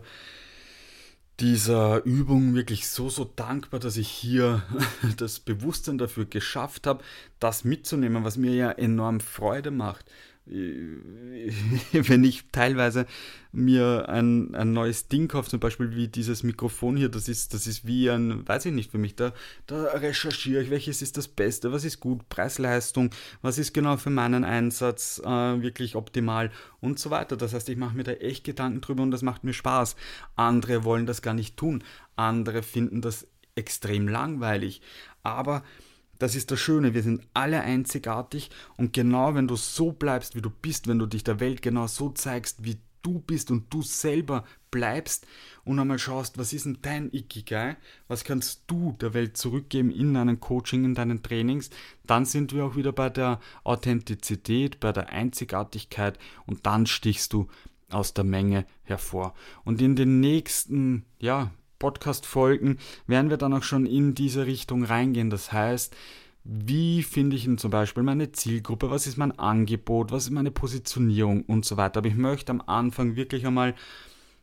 dieser 1.40 2.04
Übung 2.04 2.54
wirklich 2.54 2.88
so, 2.88 3.08
so 3.08 3.24
dankbar, 3.24 3.80
dass 3.80 3.96
ich 3.96 4.08
hier 4.08 4.62
das 5.16 5.40
Bewusstsein 5.40 5.98
dafür 5.98 6.24
geschafft 6.24 6.86
habe, 6.86 7.04
das 7.38 7.64
mitzunehmen, 7.64 8.24
was 8.24 8.36
mir 8.36 8.54
ja 8.54 8.70
enorm 8.70 9.20
Freude 9.20 9.70
macht. 9.70 10.10
wenn 11.92 12.24
ich 12.24 12.44
teilweise 12.50 13.06
mir 13.52 14.08
ein, 14.08 14.54
ein 14.54 14.72
neues 14.72 15.08
Ding 15.08 15.28
kaufe, 15.28 15.50
zum 15.50 15.60
Beispiel 15.60 15.94
wie 15.94 16.08
dieses 16.08 16.42
Mikrofon 16.42 16.96
hier, 16.96 17.08
das 17.08 17.28
ist, 17.28 17.52
das 17.54 17.66
ist 17.66 17.86
wie 17.86 18.10
ein, 18.10 18.46
weiß 18.46 18.66
ich 18.66 18.72
nicht 18.72 18.90
für 18.90 18.98
mich, 18.98 19.14
da, 19.14 19.32
da 19.66 19.84
recherchiere 19.84 20.62
ich, 20.62 20.70
welches 20.70 21.02
ist 21.02 21.16
das 21.16 21.28
Beste, 21.28 21.72
was 21.72 21.84
ist 21.84 22.00
gut, 22.00 22.28
Preis-Leistung, 22.28 23.10
was 23.42 23.58
ist 23.58 23.74
genau 23.74 23.96
für 23.96 24.10
meinen 24.10 24.44
Einsatz 24.44 25.20
äh, 25.24 25.28
wirklich 25.28 25.96
optimal 25.96 26.50
und 26.80 26.98
so 26.98 27.10
weiter. 27.10 27.36
Das 27.36 27.52
heißt, 27.52 27.68
ich 27.68 27.76
mache 27.76 27.96
mir 27.96 28.04
da 28.04 28.12
echt 28.12 28.44
Gedanken 28.44 28.80
drüber 28.80 29.02
und 29.02 29.10
das 29.10 29.22
macht 29.22 29.44
mir 29.44 29.52
Spaß. 29.54 29.96
Andere 30.36 30.84
wollen 30.84 31.06
das 31.06 31.22
gar 31.22 31.34
nicht 31.34 31.56
tun, 31.56 31.84
andere 32.16 32.62
finden 32.62 33.02
das 33.02 33.26
extrem 33.54 34.08
langweilig, 34.08 34.80
aber 35.22 35.62
das 36.18 36.34
ist 36.34 36.50
das 36.50 36.60
Schöne, 36.60 36.94
wir 36.94 37.02
sind 37.02 37.22
alle 37.34 37.62
einzigartig 37.62 38.50
und 38.76 38.92
genau 38.92 39.34
wenn 39.34 39.48
du 39.48 39.56
so 39.56 39.92
bleibst, 39.92 40.34
wie 40.34 40.42
du 40.42 40.50
bist, 40.50 40.88
wenn 40.88 40.98
du 40.98 41.06
dich 41.06 41.24
der 41.24 41.40
Welt 41.40 41.62
genau 41.62 41.86
so 41.86 42.10
zeigst, 42.10 42.64
wie 42.64 42.78
du 43.02 43.20
bist 43.20 43.50
und 43.50 43.72
du 43.72 43.82
selber 43.82 44.44
bleibst 44.70 45.26
und 45.64 45.78
einmal 45.78 45.98
schaust, 45.98 46.38
was 46.38 46.52
ist 46.52 46.66
denn 46.66 46.78
dein 46.82 47.12
Ikigai, 47.12 47.76
was 48.06 48.24
kannst 48.24 48.64
du 48.66 48.96
der 49.00 49.14
Welt 49.14 49.36
zurückgeben 49.36 49.90
in 49.90 50.14
deinem 50.14 50.40
Coaching, 50.40 50.84
in 50.84 50.94
deinen 50.94 51.22
Trainings, 51.22 51.70
dann 52.06 52.24
sind 52.24 52.52
wir 52.52 52.64
auch 52.64 52.76
wieder 52.76 52.92
bei 52.92 53.08
der 53.08 53.40
Authentizität, 53.64 54.80
bei 54.80 54.92
der 54.92 55.10
Einzigartigkeit 55.10 56.18
und 56.46 56.66
dann 56.66 56.86
stichst 56.86 57.32
du 57.32 57.48
aus 57.90 58.12
der 58.12 58.24
Menge 58.24 58.66
hervor. 58.82 59.34
Und 59.64 59.80
in 59.80 59.96
den 59.96 60.20
nächsten, 60.20 61.04
ja, 61.18 61.50
Podcast-Folgen 61.78 62.78
werden 63.06 63.30
wir 63.30 63.36
dann 63.36 63.54
auch 63.54 63.62
schon 63.62 63.86
in 63.86 64.14
diese 64.14 64.46
Richtung 64.46 64.84
reingehen. 64.84 65.30
Das 65.30 65.52
heißt, 65.52 65.94
wie 66.44 67.02
finde 67.02 67.36
ich 67.36 67.44
denn 67.44 67.58
zum 67.58 67.70
Beispiel 67.70 68.02
meine 68.02 68.32
Zielgruppe, 68.32 68.90
was 68.90 69.06
ist 69.06 69.18
mein 69.18 69.38
Angebot, 69.38 70.12
was 70.12 70.24
ist 70.24 70.30
meine 70.30 70.50
Positionierung? 70.50 71.42
Und 71.42 71.64
so 71.64 71.76
weiter. 71.76 71.98
Aber 71.98 72.08
ich 72.08 72.16
möchte 72.16 72.52
am 72.52 72.62
Anfang 72.66 73.16
wirklich 73.16 73.46
einmal, 73.46 73.74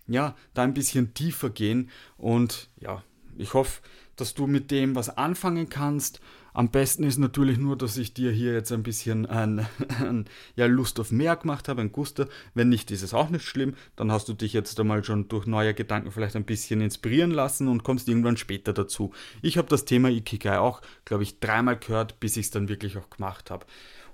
ja, 0.08 0.36
da 0.54 0.64
ein 0.64 0.74
bisschen 0.74 1.14
tiefer 1.14 1.50
gehen. 1.50 1.90
Und 2.18 2.70
ja, 2.80 3.04
ich 3.38 3.54
hoffe, 3.54 3.82
dass 4.16 4.34
du 4.34 4.48
mit 4.48 4.72
dem 4.72 4.96
was 4.96 5.18
anfangen 5.18 5.68
kannst 5.70 6.22
am 6.56 6.70
besten 6.72 7.04
ist 7.04 7.18
natürlich 7.18 7.58
nur, 7.58 7.78
dass 7.78 7.98
ich 7.98 8.14
dir 8.14 8.32
hier 8.32 8.54
jetzt 8.54 8.72
ein 8.72 8.82
bisschen 8.82 9.26
ein, 9.26 9.68
ein, 10.00 10.26
ja, 10.56 10.66
Lust 10.68 11.02
auf 11.02 11.12
mehr 11.12 11.36
gemacht 11.36 11.68
habe, 11.68 11.82
ein 11.82 11.92
Guster. 11.92 12.30
Wenn 12.54 12.70
nicht, 12.70 12.92
ist 12.92 13.04
es 13.04 13.14
auch 13.14 13.30
nicht 13.30 13.44
schlimm. 13.44 13.76
Dann 13.98 14.10
hast 14.10 14.30
du 14.30 14.34
dich 14.34 14.54
jetzt 14.54 14.80
einmal 14.80 15.04
schon 15.04 15.28
durch 15.28 15.48
neue 15.48 15.74
Gedanken 15.74 16.12
vielleicht 16.12 16.38
ein 16.38 16.46
bisschen 16.46 16.80
inspirieren 16.80 17.32
lassen 17.32 17.68
und 17.68 17.84
kommst 17.84 18.08
irgendwann 18.08 18.38
später 18.38 18.72
dazu. 18.72 19.12
Ich 19.42 19.58
habe 19.58 19.68
das 19.68 19.84
Thema 19.84 20.10
Ikigai 20.10 20.58
auch, 20.58 20.82
glaube 21.04 21.24
ich, 21.24 21.42
dreimal 21.42 21.78
gehört, 21.78 22.22
bis 22.22 22.38
ich 22.38 22.46
es 22.46 22.52
dann 22.52 22.70
wirklich 22.70 22.98
auch 22.98 23.10
gemacht 23.10 23.52
habe. 23.52 23.66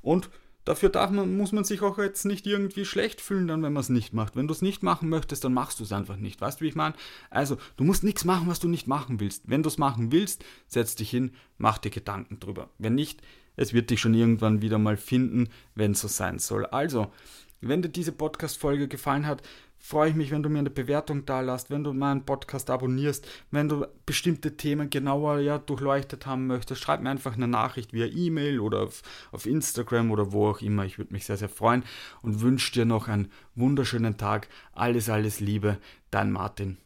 Und 0.01 0.31
dafür 0.65 0.89
darf 0.89 1.11
man, 1.11 1.37
muss 1.37 1.51
man 1.51 1.63
sich 1.63 1.81
auch 1.81 1.97
jetzt 1.97 2.25
nicht 2.25 2.45
irgendwie 2.45 2.85
schlecht 2.85 3.21
fühlen, 3.21 3.47
dann, 3.47 3.63
wenn 3.63 3.73
man 3.73 3.81
es 3.81 3.89
nicht 3.89 4.13
macht. 4.13 4.35
Wenn 4.35 4.47
du 4.47 4.53
es 4.53 4.61
nicht 4.61 4.83
machen 4.83 5.09
möchtest, 5.09 5.43
dann 5.43 5.53
machst 5.53 5.79
du 5.79 5.83
es 5.83 5.91
einfach 5.91 6.17
nicht. 6.17 6.41
Weißt 6.41 6.59
du, 6.59 6.65
wie 6.65 6.69
ich 6.69 6.75
meine? 6.75 6.95
Also, 7.29 7.57
du 7.77 7.83
musst 7.83 8.03
nichts 8.03 8.25
machen, 8.25 8.47
was 8.47 8.59
du 8.59 8.67
nicht 8.67 8.87
machen 8.87 9.19
willst. 9.19 9.49
Wenn 9.49 9.63
du 9.63 9.69
es 9.69 9.77
machen 9.77 10.11
willst, 10.11 10.43
setz 10.67 10.95
dich 10.95 11.09
hin, 11.09 11.31
mach 11.57 11.77
dir 11.77 11.91
Gedanken 11.91 12.39
drüber. 12.39 12.69
Wenn 12.77 12.95
nicht, 12.95 13.21
es 13.55 13.73
wird 13.73 13.89
dich 13.89 13.99
schon 13.99 14.13
irgendwann 14.13 14.61
wieder 14.61 14.77
mal 14.77 14.97
finden, 14.97 15.49
wenn 15.75 15.91
es 15.91 16.01
so 16.01 16.07
sein 16.07 16.39
soll. 16.39 16.65
Also, 16.65 17.11
wenn 17.59 17.81
dir 17.81 17.89
diese 17.89 18.11
Podcast-Folge 18.11 18.87
gefallen 18.87 19.27
hat, 19.27 19.43
freue 19.81 20.11
ich 20.11 20.15
mich, 20.15 20.31
wenn 20.31 20.43
du 20.43 20.49
mir 20.49 20.59
eine 20.59 20.69
Bewertung 20.69 21.25
da 21.25 21.41
lässt, 21.41 21.69
wenn 21.69 21.83
du 21.83 21.91
meinen 21.91 22.23
Podcast 22.23 22.69
abonnierst, 22.69 23.27
wenn 23.49 23.67
du 23.67 23.85
bestimmte 24.05 24.55
Themen 24.55 24.89
genauer 24.89 25.39
ja, 25.39 25.57
durchleuchtet 25.57 26.25
haben 26.25 26.47
möchtest. 26.47 26.81
Schreib 26.81 27.01
mir 27.01 27.09
einfach 27.09 27.35
eine 27.35 27.47
Nachricht 27.47 27.91
via 27.91 28.05
E-Mail 28.05 28.59
oder 28.59 28.83
auf, 28.83 29.01
auf 29.31 29.45
Instagram 29.45 30.11
oder 30.11 30.31
wo 30.31 30.47
auch 30.49 30.61
immer. 30.61 30.85
Ich 30.85 30.97
würde 30.97 31.11
mich 31.11 31.25
sehr, 31.25 31.37
sehr 31.37 31.49
freuen 31.49 31.83
und 32.21 32.41
wünsche 32.41 32.71
dir 32.71 32.85
noch 32.85 33.07
einen 33.07 33.31
wunderschönen 33.55 34.17
Tag. 34.17 34.47
Alles, 34.73 35.09
alles 35.09 35.39
Liebe. 35.39 35.77
Dein 36.11 36.31
Martin. 36.31 36.77